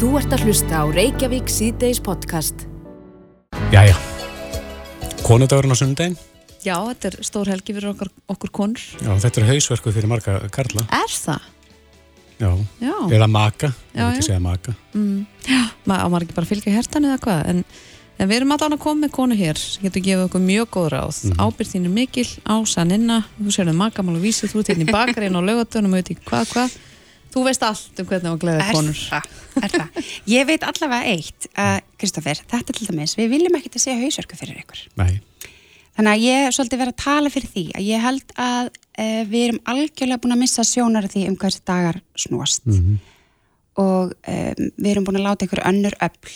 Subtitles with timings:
[0.00, 2.62] Þú ert að hlusta á Reykjavík síðdeis podcast.
[3.68, 3.92] Jæja,
[5.26, 6.16] konudagurinn á sundaginn.
[6.64, 8.82] Já, þetta er stór helgi fyrir okkur, okkur konur.
[9.00, 10.86] Já, þetta er hausverku fyrir marga karla.
[10.96, 11.46] Er það?
[12.40, 12.50] Já,
[12.80, 12.94] Já.
[13.12, 14.74] eða maka, ég vil ekki segja maka.
[14.96, 15.24] Mm.
[15.44, 17.62] Já, maður á ekki bara að fylgja hértan eða hvað, en,
[18.16, 20.88] en við erum alltaf að koma með konu hér sem getur gefið okkur mjög góð
[20.96, 21.18] ráð.
[21.20, 21.40] Mm Mhm.
[21.44, 24.92] Ábyrð þín er mikil, ásaninna, þú sér um makamál og vísi, þú ert hérna í
[24.96, 26.78] bakarinn og lögatunum og veit ekki hvað, hvað.
[27.30, 29.00] Þú veist allt um hvernig á að gleða Er konur.
[29.06, 30.12] það, er það.
[30.32, 34.38] Ég veit allavega eitt, að, Kristoffer, þetta til dæmis, við viljum ekkert að segja hausverku
[34.40, 34.86] fyrir ykkur.
[34.98, 35.20] Nei,
[36.00, 39.22] Þannig að ég er svolítið verið að tala fyrir því að ég held að uh,
[39.28, 42.62] við erum algjörlega búin að missa sjónar því um hversi dagar snúast
[43.80, 46.32] og um, við erum búin að láta ykkur önnur öll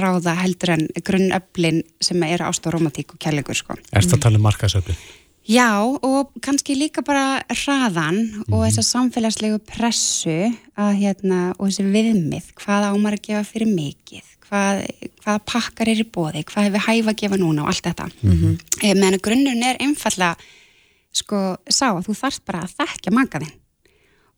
[0.00, 3.76] ráða heldur en grunnöflin sem eru ást og romantík og kærleikur sko.
[3.94, 4.96] erst að tala um markasöfli.
[5.46, 8.18] Já, og kannski líka bara hraðan
[8.48, 14.32] og þessa samfélagslegu pressu að, hérna, og þessi viðmið, hvað ámar að gefa fyrir mikið,
[14.48, 14.80] hvað,
[15.22, 18.08] hvaða pakkar er í bóði, hvað hefur hæfa að gefa núna og allt þetta.
[18.24, 18.56] Mm -hmm.
[18.98, 20.34] Meðan að grunnurinn er einfallega,
[21.12, 23.54] sko, sá að þú þarft bara að þekkja makaðinn.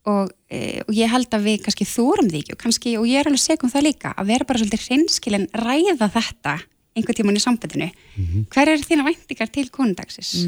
[0.05, 3.19] Og, e, og ég held að við kannski þórum því ekki og kannski, og ég
[3.19, 6.59] er alveg segum það líka, að vera bara svolítið hreinskilin ræða þetta
[6.95, 7.89] einhvern tíman í sambandinu.
[8.53, 10.45] Hver er þína væntingar til konundagsins?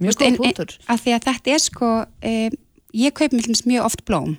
[0.00, 0.08] Mm.
[0.08, 0.72] Mjög góð punktur.
[0.88, 1.90] Af því að þetta er sko,
[2.32, 2.56] um,
[2.96, 4.38] ég kaup mjög oft blóm,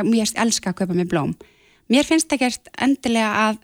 [0.00, 1.34] mér elska að kaupa mér blóm.
[1.92, 3.58] Mér finnst það gert endilega að,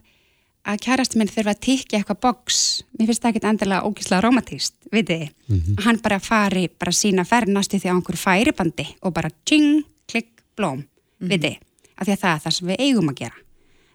[0.69, 2.61] að kærasti minn þurfa að tikja eitthvað box,
[2.99, 5.33] mér finnst það ekkert endilega ógíslega romantíst, veitir þið,
[5.79, 9.81] að hann bara fari, bara sína ferð næstu því á einhverju færibandi og bara tjing,
[10.05, 11.29] klikk, blóm, mm -hmm.
[11.33, 11.57] veitir
[11.97, 13.37] af því að það er það sem við eigum að gera.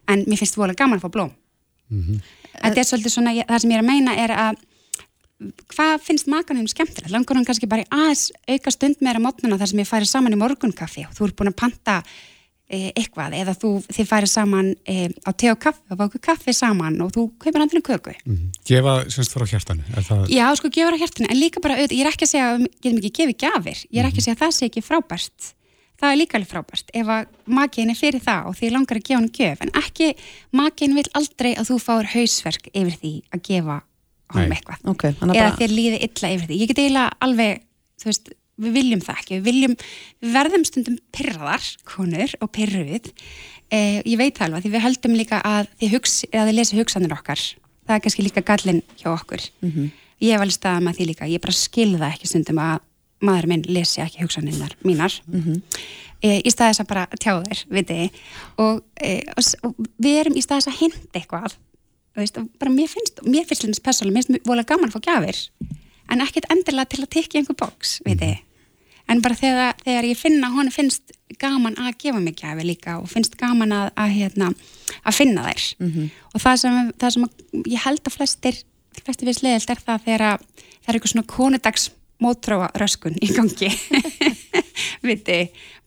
[0.09, 1.33] En mér finnst það gaman að fá blóm.
[2.57, 4.57] Þetta er svolítið svona, það sem ég er að meina er að
[5.73, 7.13] hvað finnst makanum skemmtilegt?
[7.13, 10.37] Langar hann kannski bara í aðeins auka stund meira mótnuna þar sem ég færi saman
[10.37, 11.97] í morgunkaffi og þú ert búin að panta
[12.67, 16.55] e, eitthvað eða þú, þið færi saman e, á te og kaffi og báku kaffi
[16.57, 18.15] saman og þú kaupir andinu köku.
[18.25, 18.49] Mm.
[18.67, 20.25] Gefa semst frá hjartanu, er það...
[20.33, 23.03] Já, sko, gefur á hjartinu, en líka bara, ég er ekki að segja að getum
[23.03, 25.51] ekki gefið gjafir, ég er ekki að segja að það sé ekki frábært,
[26.01, 27.29] það er líka alveg frábært, ef að
[27.59, 30.11] makiðin er fyrir það og því langar að gefa hann gjöf, en ekki,
[30.57, 33.79] makiðin vil aldrei að þú fáir hausverk yfir því að gefa
[34.33, 34.57] honum Nei.
[34.59, 36.59] eitthvað Ok, þannig eða að þér líði illa yfir því.
[36.61, 37.61] Ég get eiginlega alveg,
[38.01, 39.77] þú veist, við viljum það ekki, við viljum,
[40.25, 43.13] við verðum stundum pyrraðar, konur og pyrruð.
[43.67, 45.97] Eh, ég veit það alveg, því við höldum líka að þið,
[46.33, 47.45] þið lesi hugsanir okkar.
[47.87, 49.47] Það er kannski líka gallin hjá okkur.
[50.23, 52.81] Ég hef alveg staðað með því líka, ég bara skilða ekki stundum að
[53.27, 55.21] maður minn lesi ekki hugsanirnar mínar.
[56.25, 58.11] Eh, í staðis að bara tjá þér, viti
[58.59, 61.57] og, eh, og, og við erum í staðis að hinda eitthvað
[62.23, 65.43] veist, bara mér finnst, mér finnst hlutins persónulega, mér finnst vola gaman að fá gjafir
[66.13, 68.37] en ekkert endilega til að tekja einhver box, veit þið
[69.07, 71.13] en bara þegar, þegar ég finna, hún finnst
[71.43, 74.49] gaman að gefa mig gjafi líka og finnst gaman að, að, hérna,
[75.07, 75.67] að finna þær.
[76.33, 78.59] Og það sem, það sem að, ég held að flestir
[79.05, 81.89] flestir við slegelt er það þegar að það er eitthvað svona konudags
[82.23, 83.69] mótróa röskun í gangi
[85.07, 85.41] viti,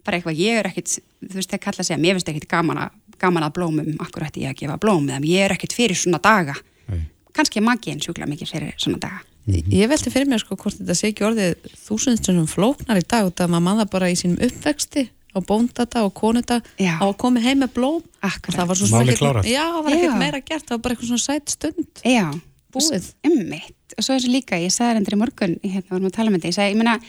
[0.05, 2.83] bara eitthvað ég er ekkit, þú veist þegar kalla að segja mér finnst ekkit gaman
[2.85, 5.95] að, gaman að blómum akkur ætti ég að gefa blóm eða ég er ekkit fyrir
[5.99, 6.55] svona daga.
[6.89, 7.03] Nei.
[7.33, 9.21] kannski er magiðin sjúkla mikið fyrir svona daga.
[9.49, 13.39] Ég velti fyrir mér sko hvort þetta sé ekki orðið þúsundstundum flóknar í dag út
[13.41, 17.39] af að maður það bara í sínum uppvexti á bóndata og konuta á að koma
[17.41, 18.03] heim með blóm.
[18.21, 18.49] Akkurat.
[18.49, 19.45] og það var svo ekkert- klárað.
[19.49, 21.87] Já, það var ekkert meira gert, það var bara eitthvað svona sætt stund.
[22.05, 22.25] Já,
[22.73, 23.05] Búið.
[23.25, 26.29] ummitt og svo er þessu líka, ég sagði hendur í morgun hérna varum að tala
[26.29, 26.99] með þetta, ég sagði, ég meina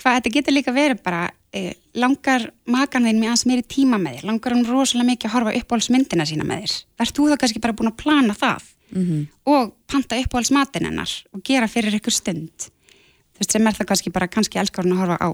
[0.00, 1.24] hvað þetta getur líka verið bara
[1.56, 5.36] eh, langar makan þinn með aðeins meiri tíma með þér langar hann rosalega mikið að
[5.36, 9.26] horfa uppáhaldsmyndina sína með þér, verð þú þá kannski bara búin að plana það -hmm.
[9.52, 12.70] og panta uppáhaldsmatin hennar og gera fyrir ykkur stund
[13.36, 15.28] þú veist, sem er það kannski bara, kannski elskar hún að horfa á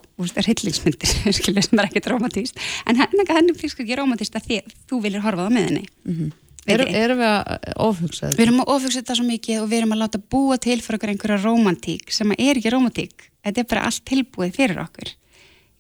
[1.38, 5.22] skilur, sem er ekkert romantíst en henni, henni finnst ekki romantíst að því, þú viljir
[5.22, 6.32] horfa það með henni mm -hmm.
[6.70, 8.42] Erum, erum við að ofhugsa Við þetta?
[8.44, 11.38] erum að ofugsa þetta svo mikið og við erum að láta búa til fyrir einhverja
[11.42, 13.24] romantík sem er ekki romantík.
[13.42, 15.14] Þetta er bara allt tilbúið fyrir okkur.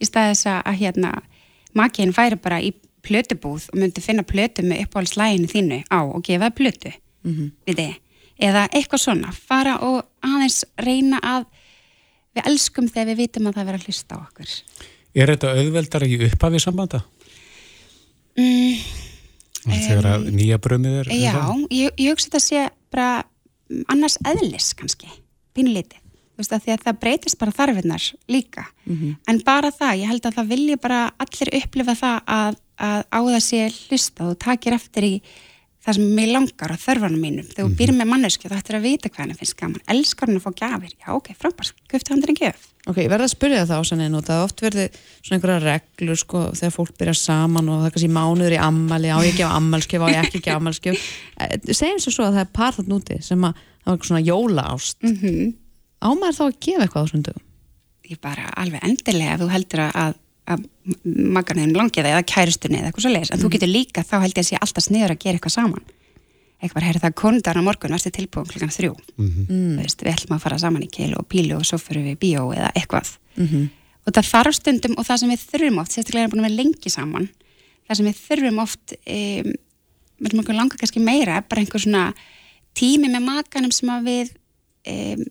[0.02, 1.12] Í staðis að, að hérna,
[1.78, 2.72] makiðin færi bara í
[3.06, 6.92] plötubúð og myndi finna plötu með uppáhaldslæginu þínu á og gefa plötu.
[7.22, 7.34] Mm
[7.66, 7.94] -hmm.
[8.42, 9.32] Eða eitthvað svona.
[9.32, 11.44] Fara og aðeins reyna að
[12.34, 14.50] við elskum þegar við vitum að það vera að hlusta á okkur.
[15.14, 17.02] Er þetta auðveldar í upphafi sambanda?
[18.36, 18.78] Mm,
[19.62, 21.10] Þegar að nýja brömið er?
[21.14, 21.34] Já,
[21.70, 23.22] ég, ég hugsa þetta sé bara
[23.92, 25.10] annars eðlis kannski,
[25.54, 26.01] pínlítið.
[26.40, 28.66] Veist að að það breytist bara þarfinnar líka.
[29.28, 33.20] En bara það, ég held að það vilja bara allir upplifa það að, að á
[33.20, 35.14] það sé hlusta og takir eftir í
[35.82, 37.46] það sem mig langar á þörfanum mínum.
[37.48, 39.82] Þegar þú býr með mannesku þá ættir að vita hvað henni finnst gaman.
[39.90, 40.92] Elskar henni að fá gjafir?
[40.94, 42.68] Já, ok, frábært, köftu hann þenni gjöf.
[42.86, 46.44] Ok, ég verði að spyrja það ásannin og það oft verið svona einhverja reglur sko
[46.58, 49.50] þegar fólk byrja saman og það er kannski mánuður í ammali, á ég ekki á
[49.58, 51.04] ammalskjöf, á ég ekki ekki á ammalskjöf.
[51.70, 54.66] Segjum svo svo að það er par þarna úti sem að það var svona jóla
[54.74, 54.98] ást.
[55.02, 55.52] Mm -hmm.
[56.02, 57.46] Ámæður þá að gefa eitthvað á þessum dögum?
[58.10, 60.14] Ég bara alveg endilega að þú heldur að,
[60.52, 60.64] að
[61.36, 64.16] magarniðin langi það eða kæristunni eða eitthvað svo leiðis, en mm þú getur líka þá
[64.20, 65.84] held ég að sé alltaf sniður að gera eitthvað saman
[66.62, 69.76] eitthvað, herri það konundar á morgun varstu tilbúin klukkan þrjú mm -hmm.
[69.82, 72.52] veist, við ætlum að fara saman í keil og pílu og svo fyrir við bíó
[72.54, 73.68] eða eitthvað mm -hmm.
[74.06, 76.62] og það þarf stundum og það sem við þurfum oft, sérstaklega er búin að vera
[76.62, 77.28] lengi saman
[77.88, 79.52] það sem við þurfum oft um,
[80.18, 82.14] við erum okkur langa kannski meira bara einhver svona
[82.74, 84.30] tími með makanum sem við
[84.86, 85.24] um,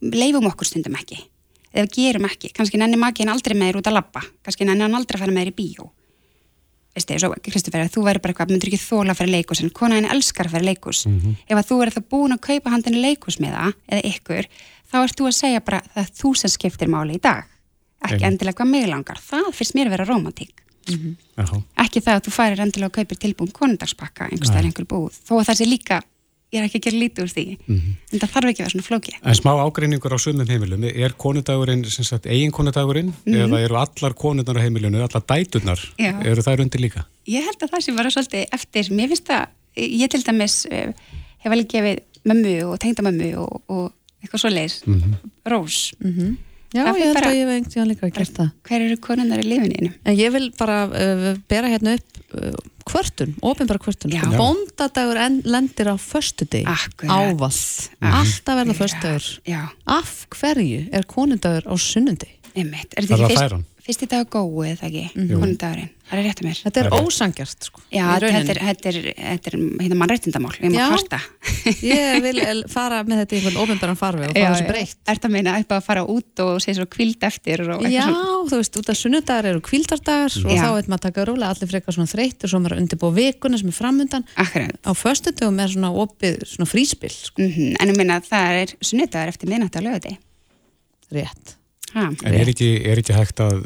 [0.00, 1.20] leifum okkur stundum ekki.
[1.72, 4.96] Eða gerum ekki, kannski nenni makin aldrei með þér út að labba, kannski nenni hann
[4.96, 5.88] aldrei að fara með þér í bíó.
[6.96, 10.08] Veist þið, Kristoffer, þú væri bara eitthvað, myndur ekki þóla að fara leikus en konaðin
[10.14, 11.34] elskar að fara leikus mm -hmm.
[11.46, 14.48] ef að þú er það búin að kaupa handinu leikus með það eða ykkur,
[14.90, 17.44] þá ert þú að segja bara það þú sem skiptir máli í dag.
[18.02, 18.32] Ekki Eim.
[18.32, 19.18] endilega hvað mig langar.
[19.20, 21.62] Það fyrst mér vera romantík mm -hmm.
[21.76, 26.02] ekki það að þú farir endilega að kaupir tilbúin konundagspakka einhver
[26.48, 27.94] það ég er ekki að gera lítið úr því mm -hmm.
[28.12, 31.12] en það þarf ekki að vera svona flóki En smá ágreiningur á sumum heimilum er
[31.12, 33.44] konundagurinn, sagt, eigin konundagurinn mm -hmm.
[33.44, 36.12] eða eru allar konundar á heimilinu allar dæturnar, Já.
[36.24, 37.04] eru það undir líka?
[37.26, 39.46] Ég held að það sem var svolítið eftir mér finnst að,
[39.76, 40.92] ég til dæmis uh,
[41.38, 43.92] hef alveg gefið mömmu og tengdamömmu og, og
[44.22, 45.30] eitthvað svo leiðis mm -hmm.
[45.44, 46.36] rós mhm.
[46.68, 48.96] Já, ég held bara, að ég hef einhvern veginn líka að gera það Hver eru
[48.96, 49.92] konundar í lifinu?
[50.04, 52.52] Ég vil bara uh, bera hérna upp uh,
[52.88, 54.12] kvörtun, ofinbara kvörtun.
[54.16, 56.66] Sko, bóndadagur lendir á förstu deg
[57.06, 57.62] ávall,
[58.00, 59.26] alltaf verða förstu dagur
[59.86, 62.30] af hverju er konundagur á sunnundi?
[62.58, 63.58] Er þetta fyrst,
[63.88, 65.38] fyrst í dag góðu eða ekki, mm -hmm.
[65.40, 66.60] konundagurinn Það er rétt að mér.
[66.64, 67.82] Þetta er ósangjart sko.
[67.92, 71.18] Já, þetta er, þetta er, þetta er hérna mannrættindamál, við erum að kvarta.
[71.84, 74.96] Ég vil fara með þetta í einhvern ofinbæran farfi og fara þessu breytt.
[75.04, 77.64] Er þetta að meina eitthvað að fara út og segja svo kvild eftir?
[77.92, 78.38] Já, svo...
[78.48, 80.62] þú veist, út af sunnudagar eru kvildardagar og Já.
[80.62, 83.60] þá er maður að taka rólega allir frekar svona þreytt og svo maður undirbúið vikuna
[83.60, 84.26] sem er framundan.
[84.40, 84.80] Akkurat.
[84.80, 87.12] Á förstutugum er svona opið svona fríspill.
[87.12, 87.44] Sko.
[87.44, 87.76] Mm -hmm.
[87.82, 90.18] En ég meina það er sunnudagar eftir.
[91.08, 91.58] Rétt.
[91.94, 93.62] Ha, en er ekki, er ekki hægt að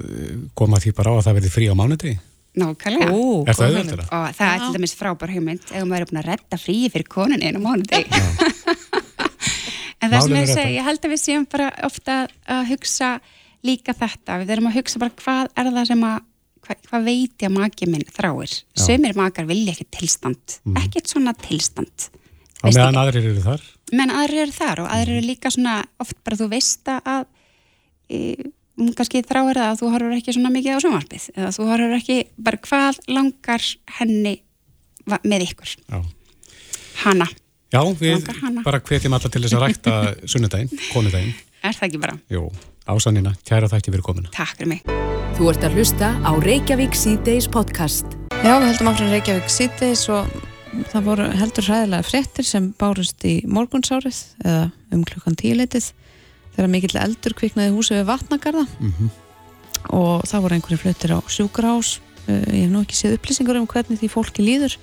[0.59, 2.13] koma því bara á að það verði frí á mánuði?
[2.53, 3.09] Nákvæmlega.
[3.09, 4.09] Ó, er það auðvitað?
[4.13, 7.09] Og það er til dæmis frábær hugmynd ef maður er búin að redda fríi fyrir
[7.09, 8.03] konunin einu mánuði.
[10.03, 13.15] en það sem ég segi, ég held að við séum bara ofta að hugsa
[13.65, 14.39] líka þetta.
[14.43, 16.19] Við erum að hugsa bara hvað er það sem að,
[16.67, 18.57] hvað, hvað veit ég að makið minn þráir.
[18.85, 20.81] Sumir makar vilja ekki tilstand, mm.
[20.85, 22.11] ekkert svona tilstand.
[22.63, 23.65] Og meðan aðrir eru þar?
[23.93, 27.25] Meðan aðrir eru þar og aðrir eru líka svona oft bara þú veist að
[28.97, 32.19] kannski þráir það að þú horfur ekki svona mikið á sjónvarpið eða þú horfur ekki
[32.49, 33.69] bara hvað langar
[33.99, 34.35] henni
[35.27, 35.77] með ykkur?
[35.93, 36.01] Já.
[37.05, 37.29] hana
[37.73, 38.61] Já, við hana.
[38.67, 39.93] bara hvetjum alla til þess að rækta
[40.29, 41.33] sunnudaginn, konudaginn.
[41.65, 42.19] Er það ekki bara?
[42.29, 42.43] Jú,
[42.93, 44.33] ásannina, kæra þætti fyrir komuna.
[44.35, 44.83] Takk fyrir mig.
[45.39, 48.05] Þú ert að hlusta á Reykjavík C-Days podcast.
[48.43, 50.29] Já, við heldum áfram Reykjavík C-Days og
[50.93, 55.89] það voru heldur hræðilega fréttir sem bárust í morgunsárið eða um klukkan tíleitið
[56.57, 58.67] þegar mikill eldur kviknaði húsi við vatnagarða.
[58.79, 59.11] Mm -hmm.
[59.99, 63.67] og það voru einhverju fluttir á sjúkrahás uh, ég hef nú ekki séð upplýsingar um
[63.67, 64.77] hvernig því fólki líður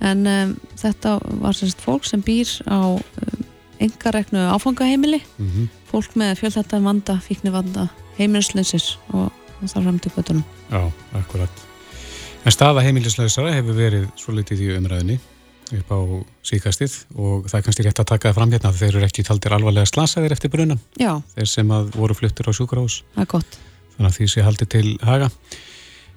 [0.00, 3.00] en um, þetta var sérst fólk sem býr á um,
[3.78, 5.22] engareknu áfangaheimili.
[5.38, 5.66] Mm -hmm.
[5.90, 7.88] fólk með fjöldhættan vanda, fíkni vanda
[8.18, 9.30] heimilislausir og,
[9.62, 11.66] það fram til kvötunum Já, akkurat.
[12.44, 15.18] En staða heimilislausara hefur verið svo litið í umræðinni
[15.78, 16.00] upp á
[16.46, 19.56] síkastið og það er kannski rétt að taka það fram hérna þeir eru ekki taldir
[19.56, 21.12] alvarlega slasaðir eftir brunan Já.
[21.36, 23.02] þeir sem voru fluttur á sjúkrahús.
[23.16, 25.30] Þannig að því sé haldið til haga.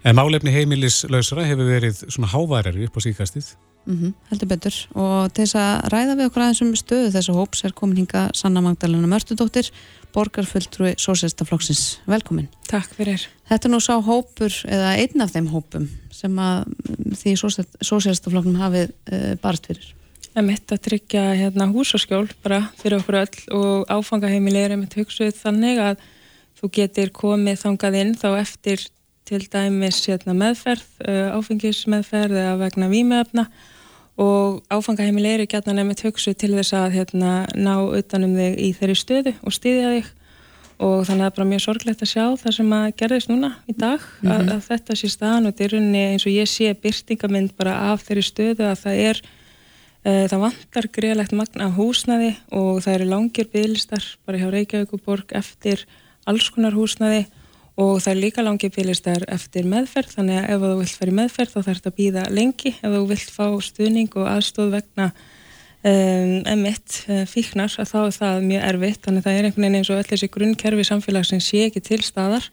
[0.06, 4.76] En málefni heimilislausra hefur verið svona háværari upp á síkastið mm -hmm, heldur betur.
[4.94, 7.98] Og til þess að ræða við okkur aðeins um stöðu þess að hóps er komin
[7.98, 9.72] hinga Sanna Magdalena Mörtudóttir
[10.16, 12.00] borgarfulltrúi Sósélstaflokksins.
[12.10, 12.48] Velkomin.
[12.70, 13.28] Takk fyrir.
[13.50, 16.72] Þetta er nú sá hópur, eða einn af þeim hópum sem að
[17.20, 17.36] því
[17.84, 19.92] Sósélstaflokknum hafið uh, barst fyrir.
[20.36, 25.36] Það mitt að tryggja hérna, húsaskjól bara fyrir okkur öll og áfangaheimileg er mitt hugsuð
[25.38, 26.04] þannig að
[26.60, 28.84] þú getur komið þangað inn þá eftir
[29.26, 33.48] til dæmis hérna, meðferð, uh, áfengismeðferð eða vegna výmöfna
[34.16, 38.96] og áfangaheimil eru gætna nefnitt hugsu til þess að hérna, ná utanum þig í þeirri
[39.00, 40.14] stöðu og stýðja þig
[40.76, 43.52] og þannig að það er bara mjög sorglegt að sjá það sem að gerðist núna
[43.68, 44.34] í dag mm -hmm.
[44.36, 48.04] að, að þetta sé staðan og er rauninni eins og ég sé byrtingamind bara af
[48.04, 49.22] þeirri stöðu að það er
[50.06, 54.94] uh, það vantar greiðlegt magna af húsnaði og það eru langir bygglistar bara hjá Reykjavík
[54.94, 55.86] og Borg eftir
[56.26, 57.26] alls konar húsnaði
[57.76, 61.16] og það er líka langi bílistar eftir meðferð þannig að ef þú vilt fara í
[61.20, 62.72] meðferð þá þarf þetta að býða lengi.
[62.80, 68.48] Ef þú vilt fá stuðning og aðstóð vegna um, emitt uh, fíknar þá er það
[68.48, 69.02] mjög erfitt.
[69.04, 72.00] Þannig að það er einhvern veginn eins og öll þessi grunnkerfi samfélagsins sé ekki til
[72.08, 72.48] staðar.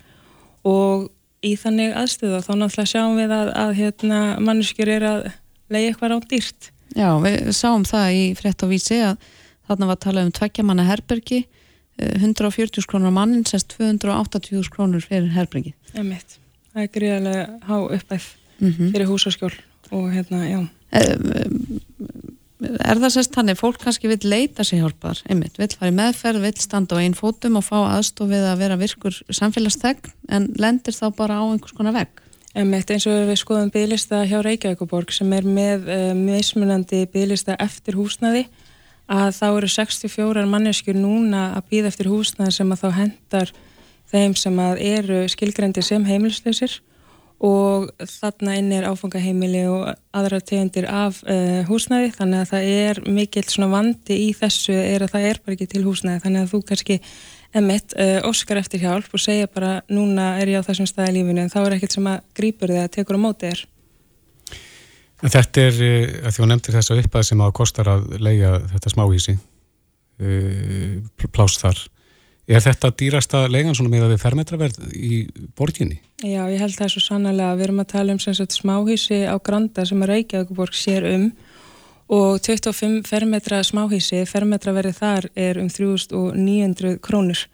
[0.66, 1.06] Og
[1.42, 5.24] í þannig aðstöða þá náttúrulega sjáum við að, að hérna, manneskjur er að
[5.70, 6.72] leiði eitthvað á dýrt.
[6.98, 9.30] Já, við sáum það í frétt á vísi að
[9.70, 11.44] þarna var að tala um tveggjamanna herbergi
[11.98, 15.74] 140 krónur á mannin sérst 280 krónur fyrir.
[15.94, 16.38] Emitt,
[16.72, 18.24] það er gríðarlega há uppæð
[18.58, 18.92] mm -hmm.
[18.92, 19.52] fyrir húsaskjól
[19.90, 20.60] og hérna, já.
[22.62, 26.40] Er það sérst þannig, fólk kannski vil leita sér hjálpar, einmitt, vil fara í meðferð,
[26.40, 31.10] vil standa á einn fótum og fá aðstofið að vera virkur samfélagstegn en lendir þá
[31.16, 32.22] bara á einhvers konar vegg?
[32.54, 37.96] Einmitt eins og við skoðum bygglista hjá Reykjavíkuborg sem er með uh, mismunandi bygglista eftir
[37.96, 38.46] húsnaði
[39.10, 43.52] að þá eru 64 manneskjur núna að býða eftir húsnaði sem að þá hendar
[44.12, 46.80] þeim sem að eru skilgrendi sem heimilslösir
[47.42, 52.12] og þarna inn er áfangaheimili og aðra tegundir af uh, húsnæði.
[52.14, 55.70] Þannig að það er mikill svona vandi í þessu er að það er bara ekki
[55.72, 56.22] til húsnæði.
[56.22, 56.98] Þannig að þú kannski
[57.58, 61.42] emitt uh, óskar eftir hjálp og segja bara núna er ég á þessum staði lífinu
[61.42, 63.50] en þá er ekkert sem að grýpur þig að tekur á móti
[65.22, 65.32] þér.
[65.38, 68.94] Þetta er uh, að því að nefndir þessa uppað sem að kostar að leia þetta
[68.96, 69.38] smáhísi
[71.32, 71.78] pláss þar
[72.50, 75.18] Er þetta dýrasta leigan svona með að við fermetraverð í
[75.54, 76.00] borginni?
[76.26, 77.54] Já, ég held það svo sannlega.
[77.54, 81.28] Við erum að tala um sagt, smáhísi á Granda sem að Reykjavíkuborg sér um
[82.12, 87.46] og 25 fermetra smáhísi, fermetraverði þar er um 3900 krónur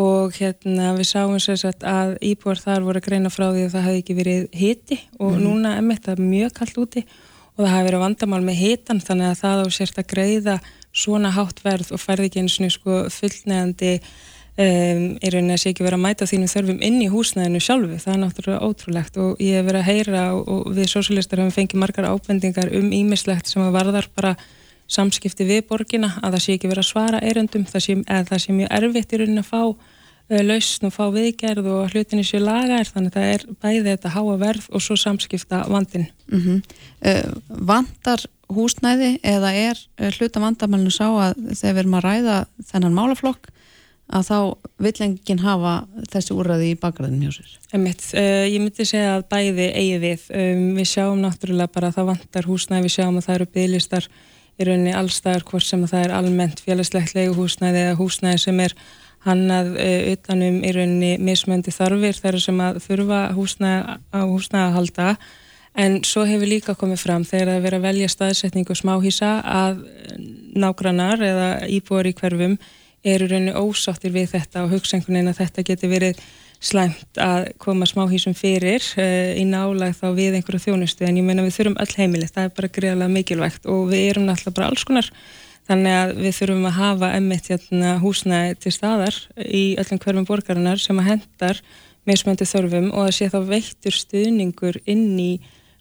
[0.00, 3.86] og hérna við sáum sagt, að íbúar þar voru að greina frá því að það
[3.86, 4.98] hefði ekki verið hiti.
[5.20, 5.42] Og mm.
[5.44, 7.04] núna emitt það er mjög kallt úti.
[7.52, 10.54] Og það hefði verið vandamál með hitan þannig að það á sérst að greiða
[10.92, 15.72] svona hátt verð og færði ekki eins og sko fullnegandi um, í rauninni að sé
[15.72, 19.20] ekki verið að mæta þínum þörfum inn í húsnæðinu sjálfu, það er náttúrulega ótrúlegt.
[19.20, 23.52] Og ég hef verið að heyra og, við sósalistar hefum fengið margar ábendingar um ímislegt
[23.52, 24.34] sem að varðar bara
[24.92, 28.56] samskipti við borgina, að það sé ekki verið að svara eiröndum, það sé, það sé
[28.56, 32.88] mjög erfitt í rauninni að fá uh, lausn og fá viðgerð og hlutinni sér lagar
[32.88, 36.62] þannig að það er bæðið þetta háa verð og svo samskipta vandin mm -hmm.
[37.08, 42.36] uh, Vandar húsnæði eða er eh, hluta vandamælinu sá að þegar við erum að ræða
[42.70, 43.50] þennan málaflokk
[44.12, 44.38] að þá
[44.84, 45.74] vill enginn hafa
[46.12, 47.54] þessi úrraði í bakgræðin hjá sér?
[47.78, 50.26] Emitt, uh, eh, ég myndi segja að bæði eigi við.
[50.36, 54.08] Um, við sjáum náttúrulega bara að það vantar húsnæði, við sjáum að það eru bygglistar
[54.60, 58.74] í rauninni allstæðar hvort sem að það er almennt félagslegt leiguhúsnæði eða húsnæði sem er
[59.26, 63.96] hannað uh, utanum í rauninni mismöndi þarfir þeirra sem að þurfa húsnæði,
[64.34, 65.08] húsnæði að halda.
[65.82, 69.78] En svo hefur líka komið fram þegar það verið að velja staðsetningu smáhísa að
[70.52, 72.58] nágrannar eða íbúar í hverfum
[73.02, 76.20] eru rauninu ósáttir við þetta og veginn að þetta geti verið
[76.62, 81.44] slæmt að koma smáhísum fyrir uh, í nálag þá við einhverju þjónustu en ég meina
[81.44, 84.84] við þurfum öll heimilið, það er bara greiðlega mikilvægt og við erum náttúrulega bara alls
[84.86, 85.08] konar
[85.68, 90.82] þannig að við þurfum að hafa emmitt hérna, húsnæði til staðar í öllum hverfum borgarinnar
[90.82, 91.62] sem að hendar
[92.08, 95.32] meðsmöndi þörfum og að sé þá veittur stuðningur inn í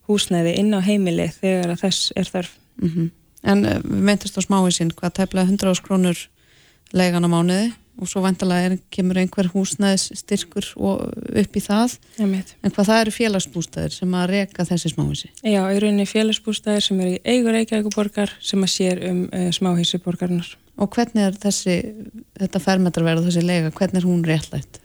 [0.09, 2.53] húsnæði inn á heimili þegar að þess er þarf.
[2.81, 3.09] Mm -hmm.
[3.41, 6.27] En uh, við meintast á smáinsinn hvað tefla 100 krónur
[6.93, 12.73] leigan á mánuði og svo vantalega er, kemur einhver húsnæðis styrkur upp í það en
[12.73, 15.31] hvað það eru félagsbústæðir sem að reka þessi smáhísi?
[15.43, 20.01] Já, í rauninni félagsbústæðir sem eru í eigur Reykjavíkuborgar sem að sér um uh, smáhísi
[20.03, 20.53] borgarnar.
[20.81, 21.77] Og hvernig er þessi,
[22.39, 24.81] þetta fermetrverð og þessi lega, hvernig er hún réttlætt?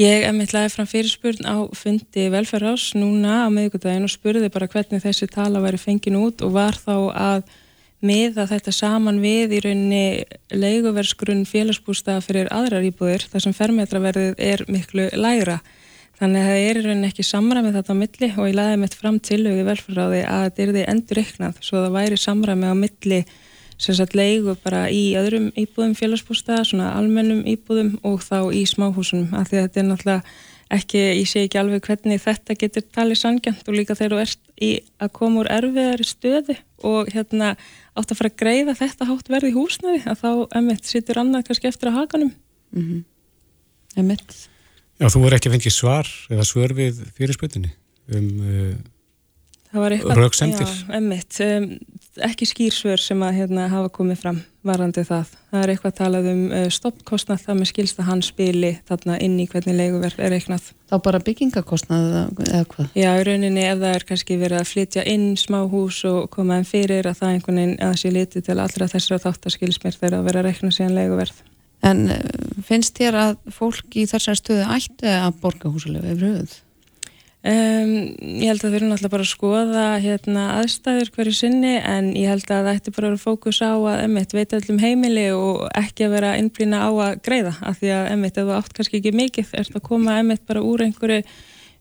[0.00, 5.28] Ég emittlaði fram fyrirspurn á fundi velferðarás núna á meðgutæðin og spurði bara hvernig þessi
[5.28, 7.42] tala væri fengin út og var þá að
[8.02, 10.06] miða þetta saman við í rauninni
[10.50, 15.60] leiguversgrunn félagsbústað fyrir aðrar íbúðir þar sem fermetraverðið er miklu lægra.
[16.18, 18.98] Þannig að það er í rauninni ekki samræmið þetta á milli og ég laði mitt
[18.98, 22.76] fram til við velferðaráði að þetta er því endur reiknað svo það væri samræmið á
[22.82, 23.20] milli
[23.82, 29.32] sem sagt leigu bara í öðrum íbúðum félagsbústaða, svona almennum íbúðum og þá í smáhúsunum
[29.34, 30.36] af því að þetta er náttúrulega
[30.72, 34.62] ekki, ég sé ekki alveg hvernig þetta getur talið sangjant og líka þegar þú ert
[34.62, 34.70] í
[35.02, 37.52] að koma úr erfiðari stöði og hérna
[37.98, 41.46] átt að fara að greiða þetta hátt verði í húsnaði að þá emitt sittur annað
[41.48, 42.32] kannski eftir að hakanum
[42.72, 43.04] mm -hmm.
[44.00, 44.48] Emitt
[45.00, 47.72] Já, þú er ekki að fengið svar eða svör við fyrirspöldinni
[48.12, 48.74] um uh,
[50.92, 51.38] Emmitt.
[51.40, 51.68] Um,
[52.20, 55.30] ekki skýrsvör sem að hérna, hafa komið fram varandi það.
[55.50, 59.46] Það er eitthvað talað um uh, stoppkostnað það með skilsta hans spili þarna inn í
[59.48, 60.66] hvernig leiguverð er eitthvað.
[60.92, 62.90] Þá bara byggingakostnað eða hvað?
[63.00, 66.60] Já, í rauninni ef það er kannski verið að flytja inn smá hús og koma
[66.60, 70.28] en fyrir að það einhvern veginn að sé litið til allra þessara þáttaskilsmér þegar að
[70.28, 71.40] vera að reikna síðan leiguverð.
[71.88, 72.20] En uh,
[72.68, 76.60] finnst þér að fólk í þessar stöðu ætti að borga húsulegu yfir höfuð?
[77.42, 82.12] Um, ég held að við erum alltaf bara að skoða hérna, aðstæður hverju sinni en
[82.14, 85.24] ég held að það ætti bara að vera fókus á að emitt veita allum heimili
[85.34, 88.78] og ekki að vera innblýna á að greiða af því að emitt ef þú átt
[88.78, 91.18] kannski ekki mikið ert að koma emitt bara úr einhverju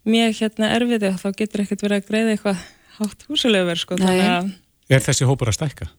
[0.09, 5.05] mjög hérna erfiði og þá getur ekkert verið að greiða eitthvað hátt húsulegur sko, Er
[5.05, 5.91] þessi hópur að stækka?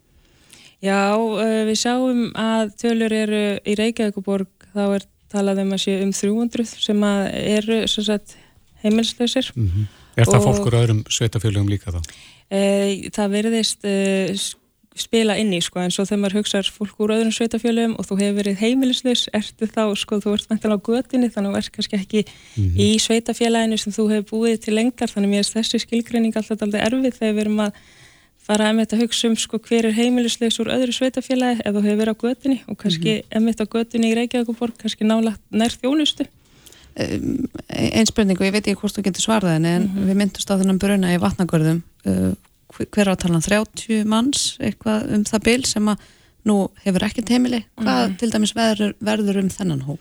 [0.82, 6.02] Já, uh, við sjáum að tölur eru í Reykjavíkuborg þá er talað um að séu
[6.02, 8.34] um 300 sem að eru svo sagt
[8.82, 9.52] heimilslausir.
[9.54, 9.86] Mm -hmm.
[10.16, 12.00] Er það fólk úr öðrum sveitafélagum líka þá?
[12.50, 14.36] E, það verðist e,
[14.98, 18.18] spila inn í sko en svo þegar maður hugsaður fólk úr öðrum sveitafélagum og þú
[18.20, 21.72] hefur verið heimilislaus, ertu þá sko þú ert vantan á götinni þannig að þú ert
[21.76, 22.76] kannski ekki mm -hmm.
[22.76, 26.80] í sveitafélaginu sem þú hefur búið til lengar þannig mér er þessi skilgreining alltaf alltaf
[26.80, 27.72] erfið þegar við erum að
[28.42, 31.82] fara að emitt að hugsa um sko hver er heimilislegs úr öðru sveitafélagi ef þú
[31.86, 33.36] hefur verið á götinni og kannski mm -hmm.
[33.36, 36.26] emitt á götinni í Reykjavík og borg kannski nála nær þjónustu
[36.92, 40.08] Um, einn spurningu, ég veit ekki hvort þú getur henni en mm -hmm.
[40.08, 41.82] við myndust á þennan bruna í vatnagörðum.
[42.04, 42.34] Uh,
[42.90, 45.98] hver átalan 30 manns eitthvað um það bil sem að
[46.44, 47.64] nú hefur ekkert heimili?
[47.76, 50.00] Hvað mm til dæmis verður, verður um þennan hóp?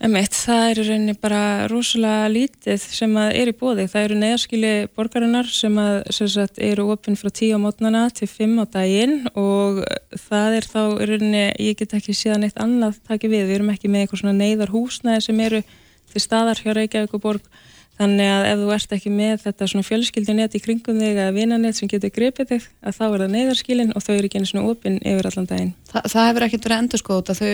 [0.00, 4.70] Emitt, það eru rauninni bara rosalega lítið sem að er í bóði, það eru neðarskili
[4.96, 9.28] borgarinnar sem að sem sagt, eru opinn frá 10 á mótnana til 5 á daginn
[9.34, 9.82] og
[10.16, 10.80] það er þá
[11.10, 14.38] rauninni, ég get ekki síðan eitt annað takið við, við erum ekki með eitthvað svona
[14.40, 15.62] neyðar húsnæði sem eru
[16.12, 17.60] til staðar hjá Reykjavík og borg
[18.00, 21.76] þannig að ef þú ert ekki með þetta svona fjölskyldunett í kringum þig eða vinanett
[21.76, 24.70] sem getur grepið þig að þá er það neyðarskilin og þau eru ekki einu svona
[24.72, 25.72] opinn yfir allan daginn.
[25.90, 27.02] Þa, það hefur ekkert verið endur
[27.40, 27.50] þau,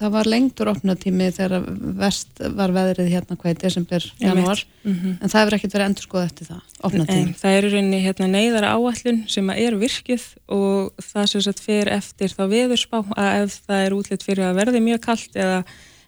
[0.00, 1.66] það var lengtur opnatími þegar
[2.02, 5.16] vest var veðrið hérna hvað í desember, januar mm -hmm.
[5.16, 7.34] en það hefur ekkert verið endur skoðut eftir það opnatími.
[7.40, 12.36] Það eru rauninni hérna neyðara áallun sem er virkið og það sem sagt fer eftir
[12.36, 15.62] þá veðurspá að ef það er útlitt fyrir að verði mjög kallt eða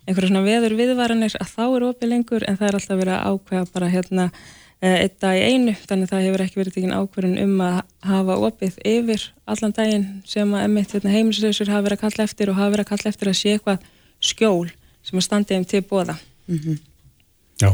[0.08, 3.28] einhverja svona veður viðvaranir að þá er opið lengur en það er alltaf verið að
[3.28, 4.26] ákveða bara hérna
[4.80, 8.38] eh, einn dag í einu þannig það hefur ekki verið tekinn ákverðin um að hafa
[8.48, 12.60] opið yfir allan daginn sem að emitt hérna, heimilsreysur hafa verið að kalla eftir og
[12.60, 13.88] hafa verið að kalla eftir að sé eitthvað
[14.32, 14.68] skjól
[15.04, 16.78] sem að standið um til bóða mm -hmm.
[17.58, 17.72] Já.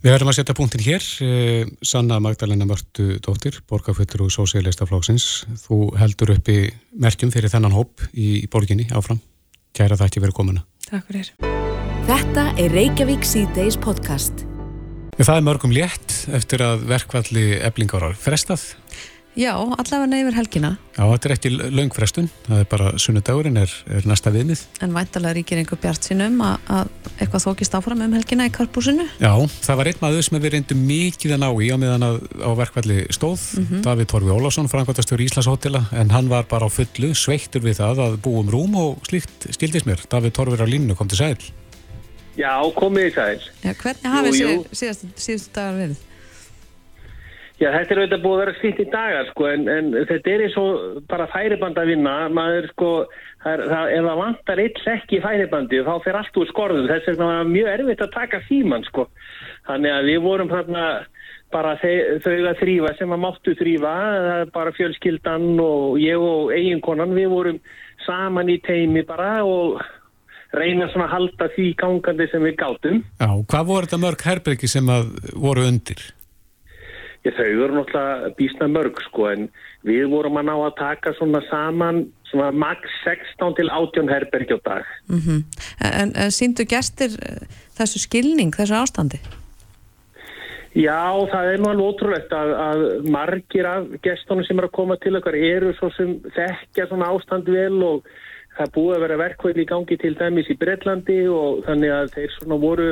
[0.00, 1.02] Við verðum að setja punktin hér.
[1.20, 7.76] Eh, Sanna Magdalena Mörtu dóttir borgarfjötur og sósélista flóksins þú heldur uppi merkjum fyrir þennan
[7.76, 9.20] hóp í, í borginni áfram
[9.80, 11.28] Kæra ekki verið komuna Takk fyrir.
[12.04, 14.42] Þetta er Reykjavík C-Days podcast.
[15.16, 18.66] Það er mörgum létt eftir að verkvalli eblingárar frestað.
[19.38, 20.70] Já, allavega neyfur helgina.
[20.96, 24.64] Já, þetta er ekki laung frestun, það er bara sunnudagurinn er, er næsta viðmið.
[24.82, 29.06] En væntalega ríkir einhver bjart sínum að, að eitthvað þókist áfram um helgina í karpúsinu?
[29.22, 29.30] Já,
[29.62, 32.50] það var einn maður sem við reyndum mikið að ná í á meðan að á
[32.58, 33.86] verkvalli stóð, mm -hmm.
[33.86, 38.04] David Torfi Ólásson, frangværtastur í Íslandshotela, en hann var bara á fullu, sveittur við það
[38.08, 40.02] að búum rúm og slíkt skildist mér.
[40.10, 41.38] David Torfi er á línu, kom til sæl.
[42.34, 43.40] Já, komið í sæl.
[43.62, 44.40] Já, hvernig hafið
[44.74, 46.09] síðustu, síðustu dagar verið?
[47.60, 50.42] Já, þetta er auðvitað búið að vera sýtt í dagar sko, en, en þetta er
[50.46, 52.90] eins og bara færiband að vinna, maður sko,
[53.44, 57.10] það, það, ef það vantar eitt sekk í færibandi þá fer allt úr skorðum, þess
[57.10, 59.04] vegna var mjög erfitt að taka síman sko,
[59.68, 60.84] þannig að við vorum þarna
[61.52, 63.94] bara þau að þrýfa sem að máttu þrýfa,
[64.54, 67.58] bara fjölskyldan og ég og eiginkonan, við vorum
[68.06, 69.82] saman í teimi bara og
[70.56, 73.04] reyna svona að halda því gangandi sem við gátum.
[73.20, 76.06] Já, hvað voru þetta mörg herbyrgi sem að voru undir?
[77.24, 79.50] Ég, þau eru náttúrulega bísna mörg sko en
[79.84, 84.60] við vorum að ná að taka svona saman svona max 16 til 18 herbergi á
[84.64, 84.84] dag.
[85.08, 85.40] Mm -hmm.
[86.00, 87.44] En, en síndu gestir eh,
[87.78, 89.20] þessu skilning, þessu ástandi?
[90.74, 92.80] Já, það er náttúrulega ótrúlegt að, að
[93.10, 97.50] margir af gestunum sem eru að koma til okkar eru svo sem þekkja svona ástand
[97.50, 98.06] vel og
[98.60, 102.34] það búið að vera verkvæli í gangi til dæmis í Breitlandi og þannig að þeir
[102.36, 102.88] svona voru,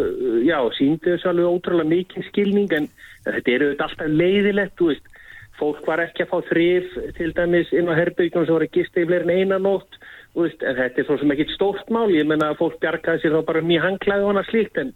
[0.46, 2.90] já, síndu þessu alveg ótrúlega mikið skilning en
[3.26, 5.11] þetta eru alltaf leiðilegt, þú veist,
[5.59, 9.35] fólk var ekki að fá þrif til dæmis inn á herbyggjum sem voru í fleirin
[9.35, 10.00] einanótt,
[10.35, 13.24] þú veist, en þetta er svo sem ekkit stórt mál, ég menna að fólk bjargaði
[13.24, 14.94] sér þá bara mjög hanglaði og annað slíkt en,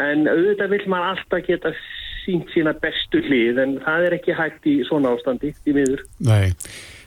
[0.00, 1.74] en auðvitað vil maður alltaf geta
[2.24, 6.04] sínt sína bestu hlið en það er ekki hægt í svona ástandi í miður.
[6.24, 6.54] Nei.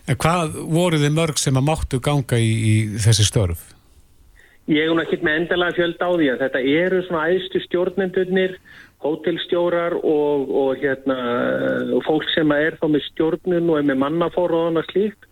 [0.07, 3.73] En hvað voru þið mörg sem að máttu ganga í, í þessi störf?
[4.67, 8.57] Ég er hún ekki með endalega fjöld á því að þetta eru svona æðstu stjórnendurnir,
[9.03, 11.17] hótelstjórar og, og, hérna,
[12.07, 15.27] fólk sem er þá með stjórnun og er með mannafóruðan og slíkt.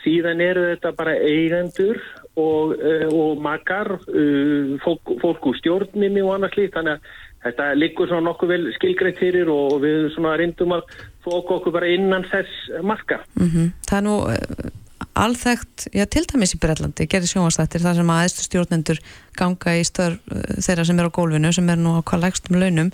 [0.00, 2.00] Síðan eru þetta bara eigendur
[2.40, 6.76] og, eh, og makar, eh, fólk, fólk úr stjórnminni og annað slíkt.
[6.76, 10.92] Þannig að þetta liggur svona nokkuð vel skilgreitt fyrir og við svona reyndum að
[11.24, 13.22] fóka okkur bara innan þess marka.
[13.38, 13.72] Mm -hmm.
[13.88, 14.70] Það er nú uh,
[15.14, 18.98] alþægt, já til dæmis í Brellandi gerir sjónvastættir þar sem aðeinsstu stjórnendur
[19.36, 22.60] ganga í störf uh, þeirra sem er á gólfinu sem er nú á hvað lægstum
[22.60, 22.90] launum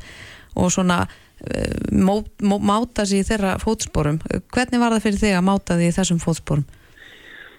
[0.54, 4.20] og svona uh, mó, mó, máta sig í þeirra fótsporum
[4.54, 6.64] hvernig var það fyrir þig að máta því þessum fótsporum?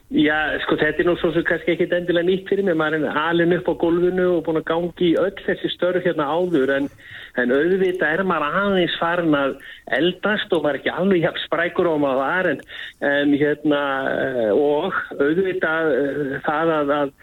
[0.08, 3.18] Já, sko þetta er nú svo sem kannski ekki endilega nýtt fyrir mig, maður er
[3.20, 6.88] alin upp á gólfinu og búin að gangi í öll þessi störf hérna áður en,
[7.36, 9.58] en auðvitað er maður aðeins farin að
[9.98, 12.64] eldast og maður er ekki alveg hjá sprækur og maður var en,
[13.10, 13.82] en hérna
[14.56, 17.14] og auðvitað eh, það að, að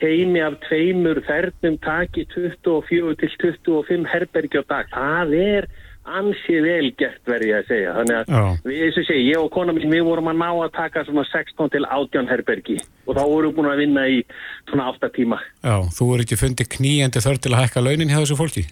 [0.00, 5.68] teimi af tveimur fernum taki 24 til 25 herbergi á dag, það er
[6.18, 8.42] ansið vel gert verði að segja þannig að Já.
[8.66, 11.24] við, eins og segja, ég og kona mín við vorum að ná að taka svona
[11.30, 14.20] 16 til 18 herbergi og þá vorum við búin að vinna í
[14.70, 18.20] svona 8 tíma Já, þú er ekki fundið kníjandi þörf til að hækka launin hjá
[18.22, 18.66] þessu fólki?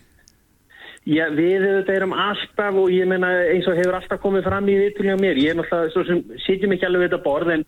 [1.09, 4.75] Já, við auðvitað erum alltaf og ég meina eins og hefur alltaf komið fram í
[4.77, 7.63] viðtölu á mér, ég er náttúrulega svo sem sitjum ekki alveg við þetta borð en,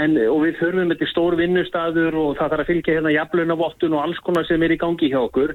[0.00, 4.04] en og við þurfum þetta stór vinnustadur og það þarf að fylgja hérna jafnlaunavottun og
[4.06, 5.52] alls konar sem er í gangi hjá okkur.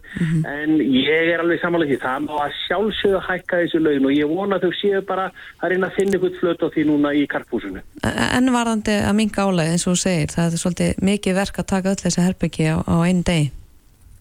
[0.51, 4.35] En ég er alveg samanlega því það má að sjálfsögðu hækka þessu laun og ég
[4.35, 5.31] vona þau séu bara
[5.63, 7.81] að reyna að finna ykkur flöt á því núna í karpúsinu.
[8.05, 11.69] En varðandi að minga álæg eins og þú segir, það er svolítið mikið verk að
[11.73, 13.49] taka öll þessi herbyggi á, á einu degi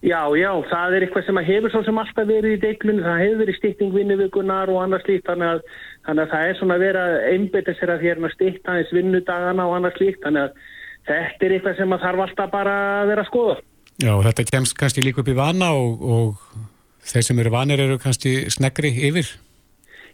[0.01, 3.19] Já, já, það er eitthvað sem að hefur svo sem alltaf verið í deiklunni, það
[3.21, 5.75] hefur verið stýtting vinnuvíkunar og annars slíkt, þannig að,
[6.09, 9.77] þannig að það er svona að vera einbetið sér að hérna stýtta eins vinnudagana og
[9.77, 10.65] annars slíkt, þannig að
[11.11, 13.59] þetta er eitthvað sem að þarf alltaf bara að vera að skoða.
[14.01, 18.01] Já, þetta kemst kannski líka upp í vana og, og þeir sem eru vanir eru
[18.01, 19.29] kannski snegri yfir.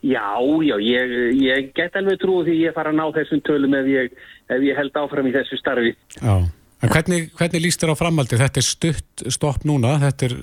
[0.03, 0.35] Já,
[0.67, 4.23] já, ég, ég get alveg trúið því ég fara að ná þessum tölum ef ég,
[4.51, 5.95] ef ég held áfram í þessu starfi.
[6.19, 6.43] Já.
[6.85, 8.37] En hvernig, hvernig líst þér á framaldi?
[8.37, 10.35] Þetta er stutt stopp núna, þetta er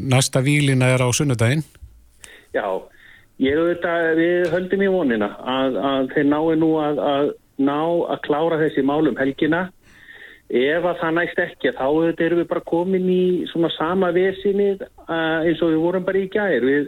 [0.00, 1.64] næsta výlina er á sunnudaginn.
[2.56, 2.64] Já,
[3.44, 7.80] ég auðvitað, við höldum í vonina að, að þeir nái nú að, að ná
[8.14, 9.66] að klára þessi málum helgina.
[10.46, 14.72] Ef að það næst ekki, þá auðvitað erum við bara komin í svona sama vesinni
[14.78, 16.64] uh, eins og við vorum bara í gær.
[16.64, 16.86] Við,